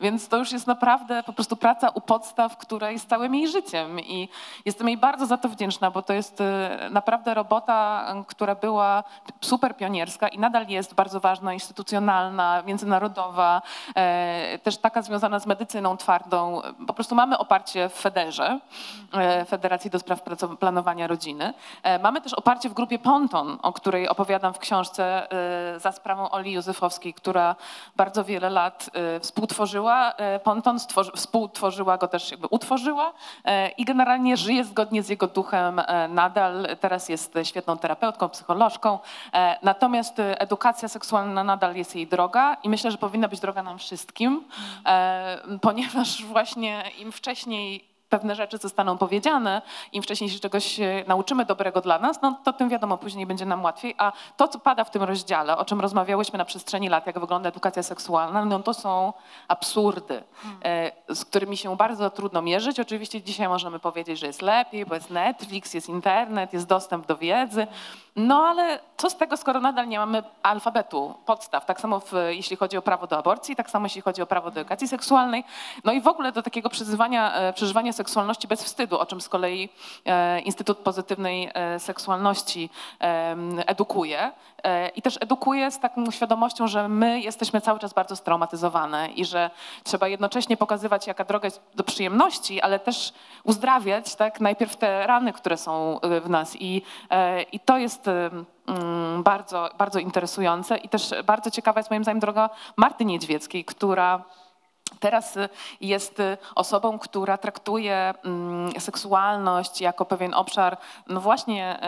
[0.00, 4.00] Więc to już jest naprawdę po prostu praca u podstaw, która jest całym jej życiem
[4.00, 4.28] i
[4.64, 9.04] jestem jej bardzo za to wdzięczna, bo to jest e, naprawdę robota, która była
[9.40, 13.62] super pionierska i nadal jest bardzo ważna, instytucjonalna, międzynarodowa,
[13.94, 16.62] e, też taka związana z medycyną twardą.
[16.86, 18.60] Po prostu mamy oparcie w Federze,
[19.12, 20.22] e, Federacji do Spraw
[20.58, 21.54] Planowania Rodziny.
[22.02, 25.28] Mamy też oparcie w grupie Ponton, o której opowiadam w książce
[25.76, 27.56] za sprawą Oli Józefowskiej, która
[27.96, 28.90] bardzo wiele lat
[29.20, 30.12] współtworzyła
[30.44, 30.78] Ponton,
[31.14, 33.12] współtworzyła go też, jakby utworzyła
[33.76, 36.66] i generalnie żyje zgodnie z jego duchem nadal.
[36.80, 38.98] Teraz jest świetną terapeutką, psycholożką.
[39.34, 43.62] E, Natomiast e, edukacja seksualna nadal jest jej droga i myślę, że powinna być droga
[43.62, 44.44] nam wszystkim,
[44.86, 49.62] e, ponieważ właśnie im wcześniej pewne rzeczy zostaną powiedziane,
[49.92, 53.46] im wcześniej się czegoś e, nauczymy dobrego dla nas, no to tym wiadomo, później będzie
[53.46, 53.94] nam łatwiej.
[53.98, 57.48] A to, co pada w tym rozdziale, o czym rozmawiałyśmy na przestrzeni lat, jak wygląda
[57.48, 59.12] edukacja seksualna, no to są
[59.48, 60.22] absurdy,
[60.64, 62.80] e, z którymi się bardzo trudno mierzyć.
[62.80, 67.16] Oczywiście dzisiaj możemy powiedzieć, że jest lepiej, bo jest Netflix, jest internet, jest dostęp do
[67.16, 67.66] wiedzy,
[68.18, 72.56] no ale co z tego, skoro nadal nie mamy alfabetu, podstaw, tak samo w, jeśli
[72.56, 75.44] chodzi o prawo do aborcji, tak samo jeśli chodzi o prawo do edukacji seksualnej,
[75.84, 79.28] no i w ogóle do takiego przeżywania, e, przeżywania seksualności bez wstydu, o czym z
[79.28, 79.68] kolei
[80.06, 82.70] e, Instytut Pozytywnej e, Seksualności
[83.66, 84.32] edukuje.
[84.94, 89.50] I też edukuje z taką świadomością, że my jesteśmy cały czas bardzo straumatyzowane i że
[89.84, 93.12] trzeba jednocześnie pokazywać, jaka droga jest do przyjemności, ale też
[93.44, 96.56] uzdrawiać tak, najpierw te rany, które są e, w nas.
[96.60, 98.30] I, e, i to jest e,
[98.66, 104.24] mm, bardzo, bardzo interesujące i też bardzo ciekawa jest moim zdaniem droga Marty Niedźwieckiej, która
[105.00, 105.48] Teraz y,
[105.80, 110.76] jest y, osobą, która traktuje mm, seksualność jako pewien obszar
[111.06, 111.78] no właśnie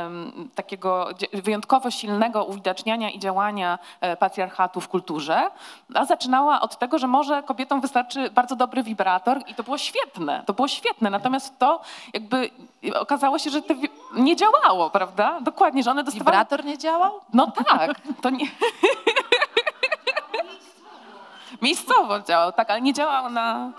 [0.54, 5.50] takiego wyjątkowo silnego uwidaczniania i działania e, patriarchatu w kulturze,
[5.94, 10.42] a zaczynała od tego, że może kobietom wystarczy bardzo dobry wibrator i to było świetne,
[10.46, 11.80] to było świetne, natomiast to
[12.12, 12.50] jakby
[12.94, 13.74] okazało się, że to
[14.14, 15.40] nie działało, prawda?
[15.40, 16.30] Dokładnie, że one dostawały...
[16.30, 17.20] Wibrator nie działał?
[17.32, 18.46] No tak, to nie...
[21.62, 23.72] Miejscowo działał, tak, ale nie działał na...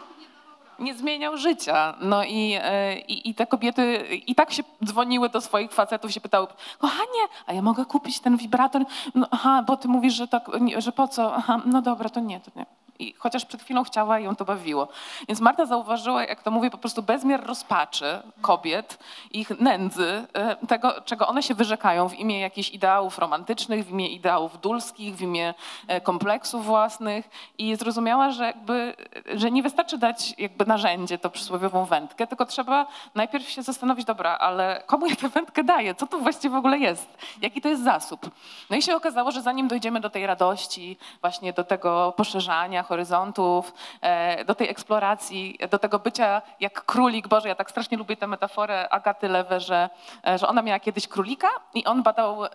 [0.80, 1.94] Nie zmieniał życia.
[2.02, 6.22] No i, e, i, i te kobiety i tak się dzwoniły do swoich facetów, się
[6.22, 6.48] pytały,
[6.80, 8.82] kochanie, a ja mogę kupić ten wibrator?
[9.16, 11.36] No, aha, bo ty mówisz, że, tak, że po co?
[11.36, 12.66] Aha, no dobra, to nie, to nie.
[13.02, 14.88] I chociaż przed chwilą chciała i ją to bawiło.
[15.28, 19.00] Więc Marta zauważyła, jak to mówię, po prostu bezmiar rozpaczy kobiet,
[19.32, 24.08] ich nędzy, e, tego, czego one się wyrzekają w imię jakichś ideałów romantycznych, w imię
[24.08, 25.54] ideałów dulskich, w imię
[25.88, 28.96] e, kompleksów własnych i zrozumiała, że, jakby,
[29.36, 34.38] że nie wystarczy dać jakby narzędzie, to przysłowiową wędkę, tylko trzeba najpierw się zastanowić, dobra,
[34.38, 35.96] ale komu ja tę wędkę daję?
[35.96, 37.18] Co to właściwie w ogóle jest?
[37.42, 38.32] Jaki to jest zasób?
[38.70, 43.74] No i się okazało, że zanim dojdziemy do tej radości, właśnie do tego poszerzania horyzontów,
[44.02, 48.28] e, do tej eksploracji, do tego bycia jak królik, Boże, ja tak strasznie lubię tę
[48.28, 49.90] metaforę Agaty Lewe, że,
[50.28, 52.50] e, że ona miała kiedyś królika i on badał e,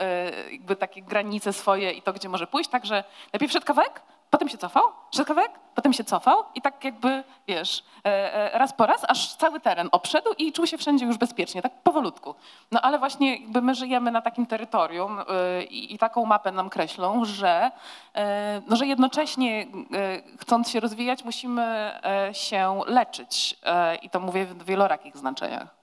[0.52, 4.58] jakby takie granice swoje i to, gdzie może pójść, także najpierw szedł kawałek, potem się
[4.58, 9.04] cofał, szedł kawałek, potem się cofał i tak jakby, wiesz, e, e, raz po raz,
[9.08, 12.34] aż cały teren obszedł i czuł się wszędzie już bezpiecznie, tak powolutku.
[12.72, 15.24] No ale właśnie jakby my żyjemy na takim terytorium e,
[15.64, 17.70] i, i taką mapę nam kreślą, że,
[18.66, 19.66] no, że jednocześnie
[20.40, 21.92] chcąc się rozwijać, musimy
[22.32, 23.58] się leczyć.
[24.02, 25.76] I to mówię w wielorakich znaczeniach.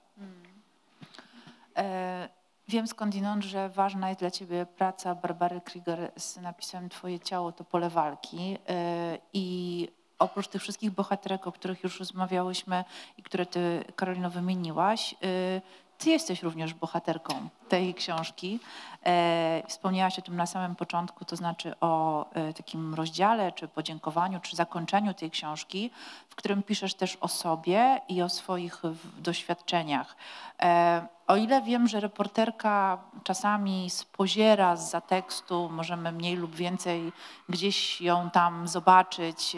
[1.76, 2.28] E,
[2.68, 7.64] Wiem skądinąd, że ważna jest dla ciebie praca Barbary Krieger z napisem Twoje ciało to
[7.64, 8.58] pole walki.
[8.68, 9.88] E, I
[10.18, 12.84] oprócz tych wszystkich bohaterek, o których już rozmawiałyśmy
[13.18, 15.62] i które ty, Karolino, wymieniłaś, y,
[16.04, 18.60] ty jesteś również bohaterką tej książki.
[19.06, 24.40] E, Wspomniałaś o tym na samym początku, to znaczy o e, takim rozdziale, czy podziękowaniu,
[24.40, 25.90] czy zakończeniu tej książki,
[26.28, 28.82] w którym piszesz też o sobie i o swoich
[29.18, 30.16] doświadczeniach.
[30.62, 37.12] E, O ile wiem, że reporterka czasami spoziera z tekstu, możemy mniej lub więcej
[37.48, 39.56] gdzieś ją tam zobaczyć,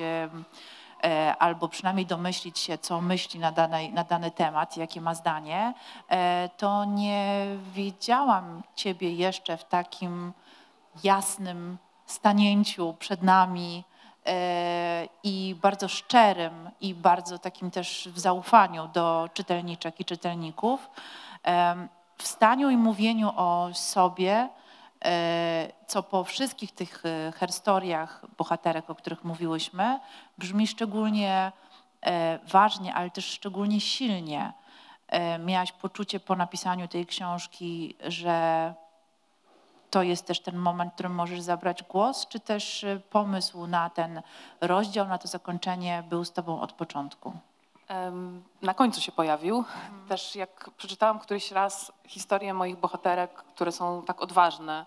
[1.39, 5.75] albo przynajmniej domyślić się, co myśli na, danej, na dany temat, jakie ma zdanie,
[6.09, 10.33] e, to nie widziałam ciebie jeszcze w takim
[11.05, 13.85] jasnym stanięciu przed nami
[14.27, 20.91] e, i bardzo szczerym i bardzo takim też w zaufaniu do czytelniczek i czytelników,
[22.19, 24.66] w staniu i mówieniu o sobie, e,
[25.87, 30.01] co po wszystkich tych e, herstoriach bohaterek, o których mówiłyśmy,
[30.39, 31.53] brzmi szczególnie
[32.03, 34.53] e, ważnie, ale też szczególnie silnie.
[35.09, 38.75] E, Miałaś poczucie po napisaniu tej książki, że
[39.91, 43.91] to jest też ten moment, w którym możesz zabrać głos, czy też e, pomysł na
[43.91, 44.23] ten
[44.61, 47.33] rozdział, na to zakończenie był z tobą od początku?
[48.63, 49.65] Na końcu się pojawił.
[50.09, 54.87] Też jak przeczytałam któryś raz historię moich bohaterek, które są tak odważne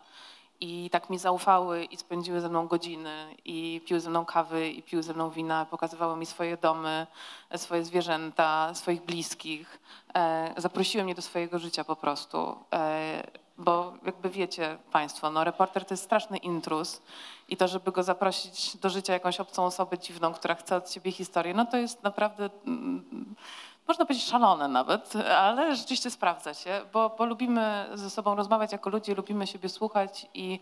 [0.62, 4.84] i tak mi zaufały i spędziły ze mną godziny i piły ze mną kawy i
[4.84, 7.08] piły ze mną wina, pokazywały mi swoje domy,
[7.50, 9.80] e, swoje zwierzęta, swoich bliskich.
[10.16, 12.58] E, Zaprosiły mnie do swojego życia po prostu.
[13.60, 17.02] Bo jakby wiecie Państwo, no reporter to jest straszny intruz
[17.50, 21.12] i to, żeby go zaprosić do życia jakąś obcą osobę dziwną, która chce od ciebie
[21.12, 23.36] historię, no to jest naprawdę, mm,
[23.90, 28.90] można powiedzieć szalone nawet, ale rzeczywiście sprawdza się, bo, bo lubimy ze sobą rozmawiać jako
[28.90, 30.60] ludzie, lubimy siebie słuchać i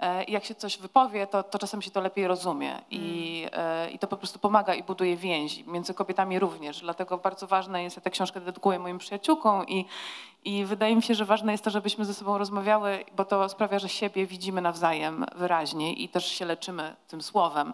[0.00, 2.78] e, jak się coś wypowie, to, to czasem się to lepiej rozumie.
[2.90, 7.46] I, e, i to po prostu pomaga i buduje więzi, między kobietami również, dlatego bardzo
[7.46, 9.84] ważne jest, ja tę książkę dedykuję moim przyjaciółkom i,
[10.44, 13.78] i wydaje mi się, że ważne jest to, żebyśmy ze sobą rozmawiały, bo to sprawia,
[13.78, 17.72] że siebie widzimy nawzajem wyraźnie i też się leczymy tym słowem.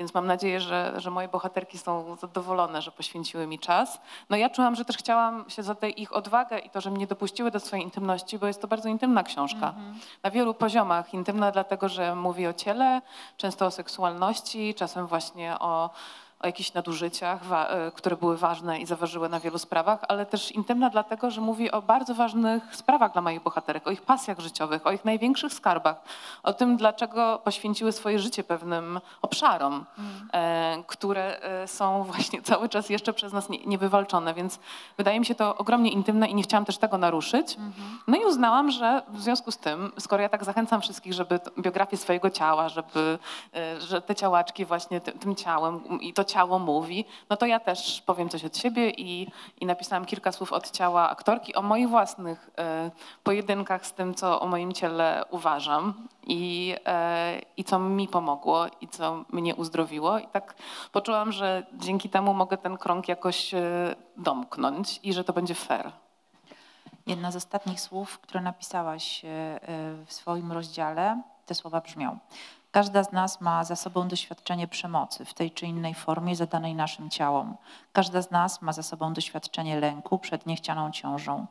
[0.00, 4.00] Więc mam nadzieję, że, że moje bohaterki są zadowolone, że poświęciły mi czas.
[4.30, 7.06] No ja czułam, że też chciałam się za tę ich odwagę i to, że mnie
[7.06, 9.74] dopuściły do swojej intymności, bo jest to bardzo intymna książka.
[10.22, 11.14] Na wielu poziomach.
[11.14, 13.02] Intymna dlatego, że mówi o ciele,
[13.36, 15.90] często o seksualności, czasem właśnie o
[16.40, 20.90] o jakichś nadużyciach, e, które były ważne i zaważyły na wielu sprawach, ale też intymna
[20.90, 24.92] dlatego, że mówi o bardzo ważnych sprawach dla moich bohaterek, o ich pasjach życiowych, o
[24.92, 25.96] ich największych skarbach,
[26.42, 29.84] o tym, dlaczego poświęciły swoje życie pewnym obszarom,
[30.32, 34.58] e, które e, są właśnie cały czas jeszcze przez nas nie, niewywalczone, więc
[34.96, 37.56] wydaje mi się to ogromnie intymne i nie chciałam też tego naruszyć.
[38.06, 41.96] No i uznałam, że w związku z tym, skoro ja tak zachęcam wszystkich, żeby biografię
[41.96, 43.18] swojego ciała, żeby,
[43.78, 48.02] że te ciałaczki właśnie tym, tym ciałem i to ciało mówi, no to ja też
[48.06, 49.28] powiem coś od siebie i,
[49.60, 52.90] i napisałam kilka słów od ciała aktorki o moich własnych e,
[53.22, 58.88] pojedynkach z tym, co o moim ciele uważam i, e, i co mi pomogło i
[58.88, 60.18] co mnie uzdrowiło.
[60.18, 60.54] I tak
[60.92, 65.92] poczułam, że dzięki temu mogę ten krąg jakoś e, domknąć i że to będzie fair.
[67.06, 69.58] Jedno z ostatnich słów, które napisałaś e, e,
[70.06, 72.18] w swoim rozdziale, te słowa brzmią.
[72.70, 77.10] Każda z nas ma za sobą doświadczenie przemocy w tej czy innej formie zadanej naszym
[77.10, 77.56] ciałom.
[77.92, 81.46] Każda z nas ma za sobą doświadczenie lęku przed niechcianą ciążą.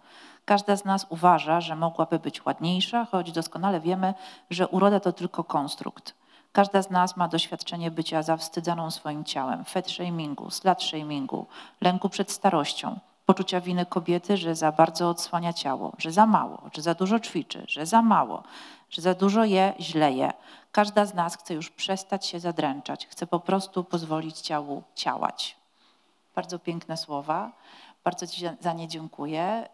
[0.45, 4.13] Każda z nas uważa, że mogłaby być ładniejsza, choć doskonale wiemy,
[4.49, 6.15] że uroda to tylko konstrukt.
[6.51, 11.45] Każda z nas ma doświadczenie bycia zawstydzoną swoim ciałem, fat shamingu, slut shamingu,
[11.81, 16.81] lęku przed starością, poczucia winy kobiety, że za bardzo odsłania ciało, że za mało, że
[16.81, 18.43] za dużo ćwiczy, że za mało,
[18.89, 20.33] że za dużo je, źle je.
[20.71, 25.57] Każda z nas chce już przestać się zadręczać, chce po prostu pozwolić ciału ciałać.
[26.35, 27.51] Bardzo piękne słowa.
[28.03, 29.69] Bardzo Ci za- nie dziękuję.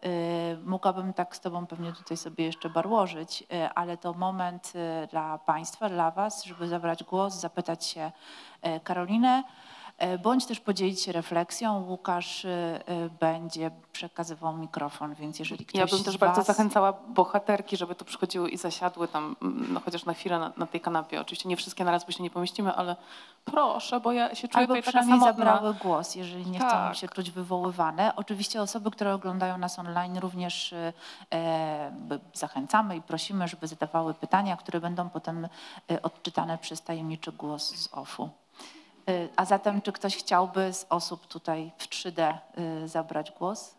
[0.54, 4.72] Y, Mogłabym tak z Tobą pewnie tutaj sobie jeszcze barłożyć, y, ale to moment
[5.04, 8.12] y, dla Państwa, dla Was, żeby zabrać głos, zapytać się
[8.84, 9.42] Karolinę,
[10.22, 11.82] bądź też podzielić się refleksją.
[11.82, 16.46] Łukasz y, y, będzie przekazywał mikrofon, więc jeżeli ktoś Ja bym też z bardzo was...
[16.46, 19.36] zachęcała bohaterki, żeby tu przychodziły i zasiadły tam,
[19.68, 21.20] no chociaż na chwilę na, na tej kanapie.
[21.20, 22.96] Oczywiście nie wszystkie naraz, bo się nie pomieścimy, ale
[23.44, 25.26] proszę, bo ja się czuję Albo tutaj taka samotna.
[25.32, 26.96] zabrały głos, jeżeli nie chcą Tak.
[26.96, 28.16] się czuć wywoływane.
[28.16, 31.92] Oczywiście osoby, które oglądają nas online również e,
[32.34, 35.48] zachęcamy i prosimy, żeby zadawały pytania, które będą potem
[35.90, 38.30] e, odczytane przez tajemniczy głos z OFU.
[39.08, 43.74] E, A zatem, czy ktoś chciałby z osób tutaj w 3D e, zabrać głos?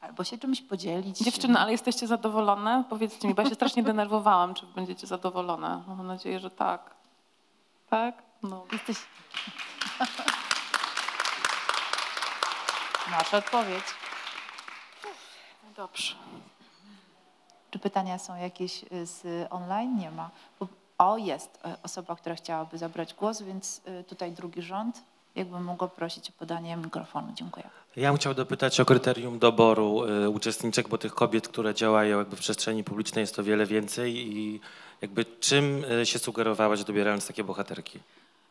[0.00, 1.18] Albo się czymś podzielić.
[1.18, 2.84] Dziewczyny, ale jesteście zadowolone?
[2.90, 5.82] Powiedzcie mi, bo ja się strasznie denerwowałam, czy będziecie zadowolone.
[5.88, 6.94] Mam nadzieję, że tak.
[7.90, 8.22] Tak?
[8.42, 8.64] No.
[8.72, 8.96] Jesteś...
[13.10, 13.84] Masz odpowiedź.
[15.76, 16.14] Dobrze.
[17.70, 19.96] Czy pytania są jakieś y, z online?
[19.98, 20.30] Nie ma.
[20.98, 25.02] O, jest y, osoba, która chciałaby zabrać głos, więc y, tutaj drugi rząd.
[25.34, 27.32] Jakbym mogła prosić o podanie mikrofonu.
[27.34, 27.70] Dziękuję.
[27.96, 32.36] Ja bym chciał dopytać o kryterium doboru y, uczestniczek, bo tych kobiet, które działają jakby
[32.36, 34.60] w przestrzeni publicznej jest to wiele więcej i
[35.02, 37.98] jakby czym się sugerowałaś dobierając takie bohaterki?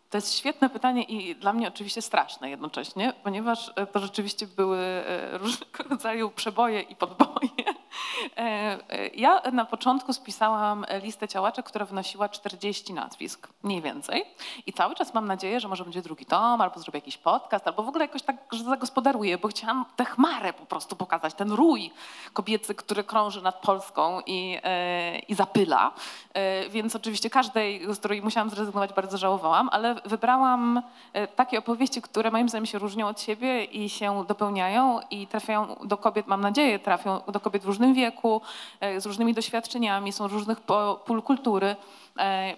[0.10, 4.78] To jest świetne pytanie i dla mnie oczywiście straszne jednocześnie, ponieważ e, to rzeczywiście były
[4.78, 7.50] e, różnego rodzaju przeboje i podboje.
[8.38, 8.42] E,
[8.90, 14.26] e, Ja na początku spisałam listę działaczek, która wynosiła 40 nazwisk, mniej więcej.
[14.66, 17.84] I cały czas mam nadzieję, że może będzie drugi tom, albo zrobię jakiś podcast, albo
[17.84, 21.92] w ogóle jakoś tak że zagospodaruję, bo chciałam tę chmarę po prostu pokazać, ten rój
[22.34, 25.92] kobiecy, który krąży nad Polską i, e, i zapyla.
[26.34, 30.82] E, Więc oczywiście każdej, z której musiałam zrezygnować, bardzo żałowałam, ale wybrałam
[31.14, 35.76] e, takie opowieści, które moim zdaniem się różnią od siebie i się dopełniają i trafiają
[35.84, 38.42] do kobiet, mam nadzieję, trafią do kobiet w różnym wieku,
[38.80, 40.62] e, z różnymi doświadczeniami, są różnych
[41.06, 41.76] pól kultury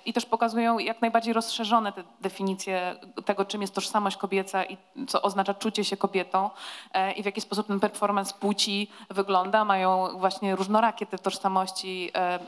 [0.06, 2.96] i też pokazują jak najbardziej rozszerzone te definicje
[3.26, 6.50] tego, czym jest tożsamość kobieca i co oznacza czucie się kobietą
[6.94, 9.66] e, i w jaki sposób ten performance płci wygląda.
[9.66, 12.40] Mają właśnie różnorakie te tożsamości, e,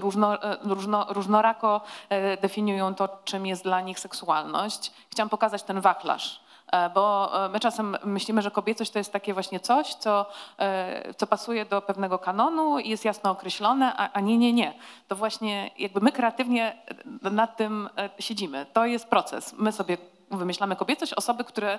[0.00, 4.92] różno, e, różno, różnorako e, definiują to, czym jest dla nich seksualność.
[5.10, 6.43] Chciałam pokazać ten wachlarz.
[6.72, 10.26] E, Bo e, my czasem myślimy, że kobiecość to jest takie właśnie coś, co,
[10.58, 14.74] e, co pasuje do pewnego kanonu i jest jasno określone, a, a nie, nie, nie.
[15.08, 16.82] To właśnie jakby my kreatywnie
[17.22, 17.88] nad tym
[18.18, 18.66] siedzimy.
[18.72, 19.54] To jest proces.
[19.58, 19.96] My sobie
[20.30, 21.78] wymyślamy kobiecość, osoby, które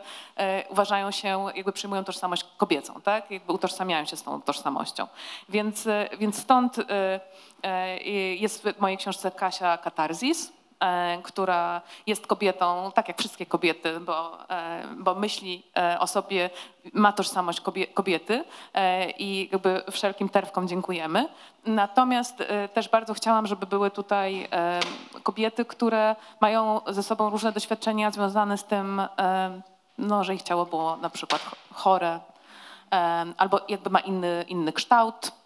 [0.69, 3.31] uważają się, jakby przyjmują tożsamość kobiecą, tak?
[3.31, 5.07] Jakby utożsamiają się z tą tożsamością.
[5.49, 5.87] Więc,
[6.19, 6.75] więc stąd
[8.35, 10.53] jest w mojej książce Kasia Katarzis,
[11.23, 16.49] która jest kobietą, tak jak wszystkie kobiety, bo, e, bo myśli e, o sobie,
[16.93, 21.27] ma tożsamość kobie, kobiety e, i jakby wszelkim terwkom dziękujemy.
[21.65, 24.79] Natomiast e, też bardzo chciałam, żeby były tutaj e,
[25.23, 29.61] kobiety, które mają ze sobą różne doświadczenia związane z tym, e,
[29.97, 31.41] no, że ich ciało było na przykład
[31.73, 32.19] chore,
[32.93, 35.44] e, albo jakby ma inny, inny kształt, e,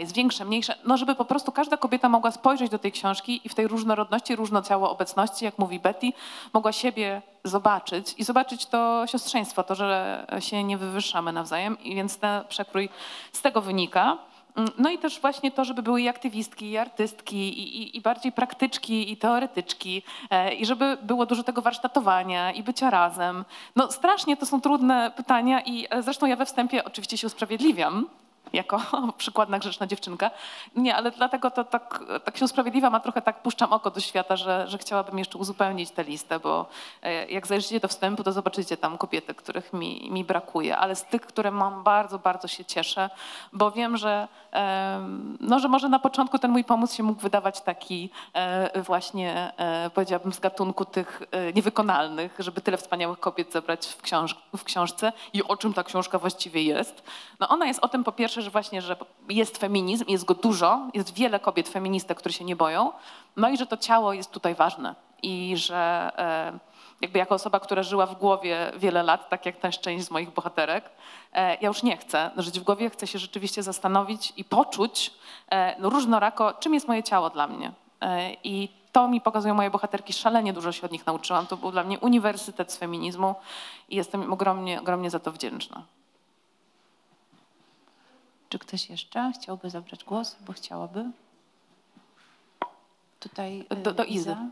[0.00, 3.48] jest większe, mniejsze, no żeby po prostu każda kobieta mogła spojrzeć do tej książki i
[3.48, 6.12] w tej różnorodności, różnociało obecności, jak mówi Betty,
[6.52, 12.18] mogła siebie zobaczyć i zobaczyć to siostrzeństwo, to, że się nie wywyższamy nawzajem i więc
[12.18, 12.88] ten przekrój
[13.32, 14.18] z tego wynika.
[14.56, 18.00] Mm, No i też właśnie to, żeby były i aktywistki, i artystki, i, i, i
[18.00, 23.44] bardziej praktyczki, i teoretyczki, e, i żeby było dużo tego warsztatowania i bycia razem.
[23.76, 28.06] No strasznie to są trudne pytania i e, zresztą ja we wstępie oczywiście się usprawiedliwiam,
[28.52, 28.80] jako
[29.18, 30.30] przykładna grzeczna dziewczynka.
[30.76, 34.36] Nie, ale dlatego to tak, tak się usprawiedliwiam, a trochę tak puszczam oko do świata,
[34.36, 36.66] że, że chciałabym jeszcze uzupełnić tę listę, bo
[37.02, 41.04] e, jak zajrzycie do wstępu, to zobaczycie tam kobiety, których mi, mi brakuje, ale z
[41.04, 43.10] tych, które mam, bardzo, bardzo się cieszę,
[43.52, 44.28] bo wiem, że,
[45.40, 49.90] no, że może na początku ten mój pomysł się mógł wydawać taki e, właśnie, e,
[49.90, 51.22] powiedziałabym, z gatunku tych
[51.54, 56.18] niewykonalnych, żeby tyle wspaniałych kobiet zebrać w, książ w książce i o czym ta książka
[56.18, 57.02] właściwie jest.
[57.40, 58.96] No ona jest o tym po pierwsze, że właśnie, że
[59.28, 62.92] jest feminizm, jest go dużo, jest wiele kobiet feministek, które się nie boją,
[63.36, 66.58] no i że to ciało jest tutaj ważne i że e,
[67.00, 70.30] jakby jako osoba, która żyła w głowie wiele lat, tak jak ta część z moich
[70.30, 70.90] bohaterek,
[71.32, 75.10] e, ja już nie chcę żyć w głowie, chcę się rzeczywiście zastanowić i poczuć
[75.50, 77.72] e, no, różnorako, czym jest moje ciało dla mnie.
[78.44, 81.46] I to mi pokazują moje bohaterki, szalenie dużo się od nich nauczyłam.
[81.46, 83.34] To był dla mnie uniwersytet z feminizmu
[83.88, 85.82] i jestem ogromnie, ogromnie za to wdzięczna.
[88.50, 91.04] Czy ktoś jeszcze chciałby zabrać głos, bo chciałaby?
[93.20, 94.20] Tutaj y, Do- do Izy.
[94.20, 94.50] Iza.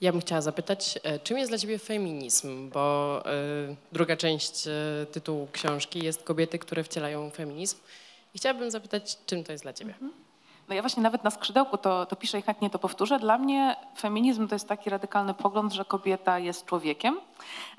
[0.00, 2.70] Ja bym chciała zapytać, e, czym jest dla ciebie feminizm?
[2.70, 3.32] Bo e,
[3.92, 7.76] druga część e, tytułu książki jest Kobiety, które wcielają feminizm.
[8.34, 9.94] I chciałabym zapytać, czym to jest dla ciebie?
[10.68, 13.18] No ja właśnie nawet na skrzydełku to, to piszę i chętnie to powtórzę.
[13.18, 17.20] Dla mnie feminizm to jest taki radykalny pogląd, że kobieta jest człowiekiem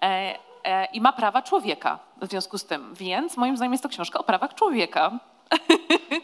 [0.02, 2.94] e, e, i ma prawa człowieka w związku z tym.
[2.94, 5.12] Więc moim zdaniem jest to książka o prawach człowieka.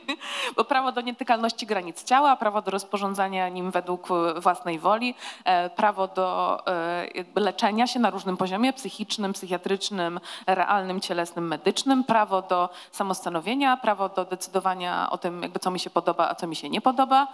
[0.55, 5.69] Bo prawo do nietykalności granic ciała, prawo do rozporządzania nim według e, własnej woli, e,
[5.69, 12.69] prawo do e, leczenia się na różnym poziomie psychicznym, psychiatrycznym, realnym, cielesnym, medycznym, prawo do
[12.91, 16.69] samostanowienia, prawo do decydowania o tym, jakby co mi się podoba, a co mi się
[16.69, 17.27] nie podoba.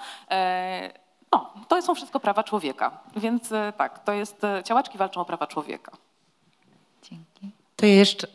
[1.31, 2.91] No, to są wszystko prawa człowieka.
[3.15, 5.91] Więc tak, to jest, ciałaczki walczą o prawa człowieka.
[7.03, 7.51] Dzięki.
[7.75, 8.27] To jeszcze,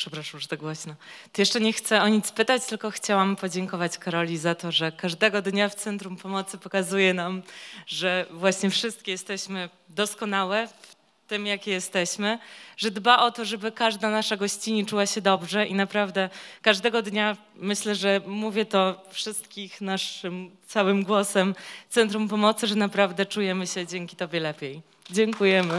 [0.00, 0.94] przepraszam, że tak głośno,
[1.32, 5.42] to jeszcze nie chcę o nic pytać, tylko chciałam podziękować Karoli za to, że każdego
[5.42, 7.42] dnia w Centrum Pomocy pokazuje nam,
[7.86, 10.94] że właśnie wszystkie jesteśmy doskonałe w
[11.28, 12.38] tym, jakie jesteśmy,
[12.76, 16.30] że dba o to, żeby każda nasza gościni czuła się dobrze i naprawdę
[16.62, 21.54] każdego dnia myślę, że mówię to wszystkich naszym całym głosem
[21.90, 24.82] Centrum Pomocy, że naprawdę czujemy się dzięki Tobie lepiej.
[25.10, 25.78] Dziękujemy.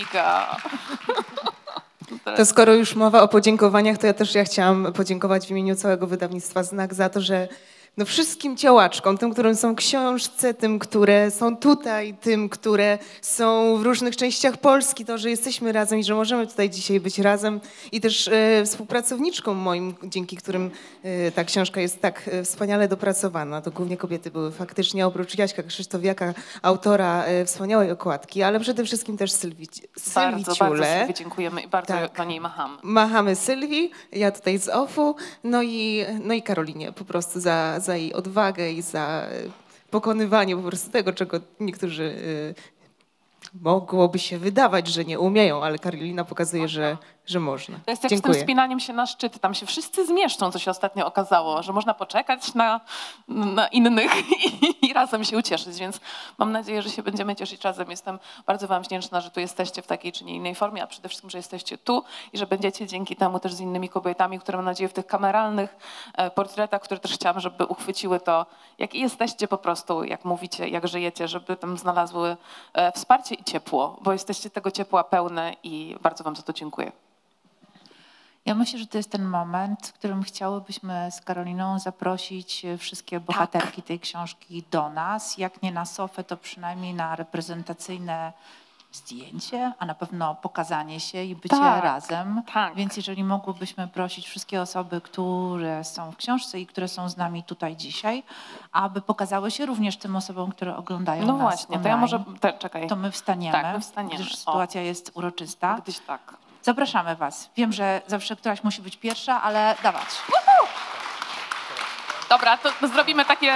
[0.00, 0.56] Iga.
[2.36, 6.06] To skoro już mowa o podziękowaniach, to ja też ja chciałam podziękować w imieniu całego
[6.06, 7.48] wydawnictwa Znak za to, że
[7.96, 13.76] no wszystkim działaczkom, tym, którym są w książce, tym, które są tutaj, tym, które są
[13.76, 17.60] w różnych częściach Polski, to, że jesteśmy razem i że możemy tutaj dzisiaj być razem
[17.92, 20.70] i też e, współpracowniczkom moim, dzięki którym
[21.02, 23.60] e, ta książka jest tak e, wspaniale dopracowana.
[23.60, 29.16] To głównie kobiety były faktycznie, oprócz Jaśka Krzysztofiaka, autora e, wspaniałej okładki, ale przede wszystkim
[29.16, 29.68] też Sylwii,
[29.98, 30.84] Sylwii Bardzo, bardzo.
[30.84, 32.16] Sylwii dziękujemy i bardzo Tak.
[32.16, 32.78] do niej machamy.
[32.82, 37.96] Machamy Sylwii, ja tutaj z OFU, no i, no i Karolinie po prostu za, za
[37.96, 39.30] jej odwagę i za e,
[39.90, 42.76] pokonywanie po prostu tego, czego niektórzy e,
[43.60, 46.96] mogłoby się wydawać, że nie umieją, ale Karolina pokazuje, że,
[47.26, 47.78] że można.
[47.84, 48.40] To jest jak z tym Dziękuję.
[48.40, 49.38] wspinaniem się na szczyty.
[49.38, 52.80] Tam się wszyscy zmieszczą, co się ostatnio okazało, że można poczekać na,
[53.28, 55.78] na innych i, i razem się ucieszyć.
[55.78, 56.00] Więc
[56.38, 57.90] mam nadzieję, że się będziemy cieszyć razem.
[57.90, 61.08] Jestem bardzo Wam wdzięczna, że tu jesteście w takiej czy nie innej formie, a przede
[61.08, 64.64] wszystkim, że jesteście tu i że będziecie dzięki temu też z innymi kobietami, które mam
[64.64, 65.76] nadzieję w tych kameralnych
[66.14, 68.46] e, portretach, które też chciałam, żeby uchwyciły to,
[68.78, 72.36] jaki jesteście po prostu, jak mówicie, jak żyjecie, żeby tam znalazły
[72.74, 76.92] e, wsparcie i ciepło, bo jesteście tego ciepła pełne i bardzo Wam za to dziękuję.
[78.46, 83.20] Ja myślę, że to jest ten moment, w którym chciałybyśmy z Karoliną zaprosić e, wszystkie
[83.20, 85.38] bohaterki tej książki do nas.
[85.38, 88.32] Jak nie na sofę, to przynajmniej na reprezentacyjne
[88.92, 92.42] zdjęcie, a na pewno pokazanie się i bycie Tak, razem.
[92.54, 92.74] tak.
[92.74, 97.42] Więc jeżeli mogłybyśmy prosić wszystkie osoby, które są w książce i które są z nami
[97.44, 98.22] tutaj dzisiaj,
[98.72, 102.38] aby pokazały się również tym osobom, które oglądają No nas właśnie, to ja może, online,
[102.38, 104.14] te, czekaj, To my wstaniemy, Tak, my wstaniemy.
[104.14, 104.36] gdyż O.
[104.36, 105.78] sytuacja jest uroczysta.
[105.82, 106.34] gdyś tak.
[106.66, 107.50] Zapraszamy Was.
[107.56, 110.06] Wiem, że zawsze któraś musi być pierwsza, ale dawać.
[112.28, 113.52] Dobra, to to zrobimy takie...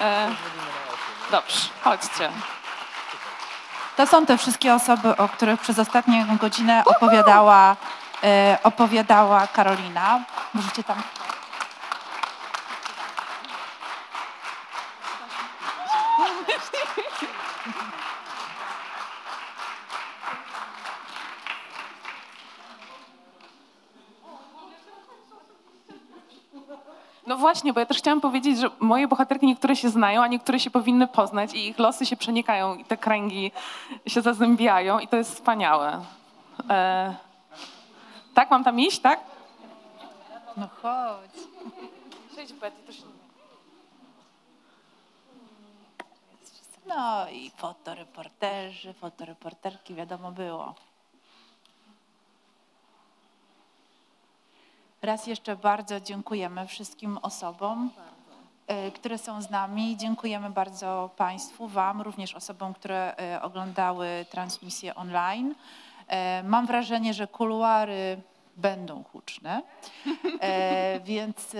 [0.00, 0.30] E,
[1.30, 2.30] dobrze, chodźcie.
[3.96, 7.76] To są te wszystkie osoby, o których przez ostatnią godzinę opowiadała,
[8.24, 10.20] e, opowiadała Karolina.
[10.54, 11.02] Możecie tam.
[27.26, 30.60] No właśnie, bo ja też chciałam powiedzieć, że moje bohaterki niektóre się znają, a niektóre
[30.60, 33.52] się powinny poznać i ich losy się przenikają i te kręgi
[34.06, 36.04] się zazębiają i to jest wspaniałe.
[36.70, 37.14] E,
[38.34, 39.20] tak, mam tam iść, tak?
[40.56, 41.30] No chodź.
[42.34, 43.02] Cześć Betty, to się...
[46.86, 50.74] No i fotoreporterzy, fotoreporterki, wiadomo było.
[55.02, 57.90] Raz jeszcze bardzo dziękujemy wszystkim osobom,
[58.66, 59.96] e, które są z nami.
[59.96, 65.54] Dziękujemy bardzo Państwu, Wam, również osobom, które e, oglądały transmisję online.
[66.08, 68.22] E, Mam wrażenie, że kuluary
[68.56, 69.62] będą huczne,
[71.04, 71.56] więc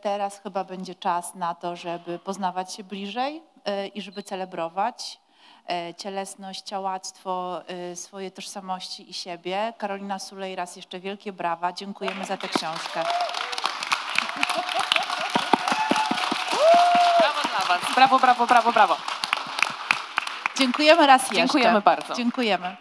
[0.00, 3.42] teraz chyba będzie czas na to, żeby poznawać się bliżej
[3.94, 5.19] i żeby celebrować
[5.96, 9.72] cielesność, ciałactwo, e, swoje tożsamości i siebie.
[9.78, 11.72] Karolina Sulej, raz jeszcze wielkie brawa.
[11.72, 13.04] Dziękujemy za tę książkę.
[17.18, 17.94] Brawo dla was.
[17.94, 18.96] Brawo, brawo, brawo, brawo.
[20.58, 21.36] Dziękujemy raz jeszcze.
[21.36, 22.14] Dziękujemy bardzo.
[22.14, 22.76] Dziękujemy.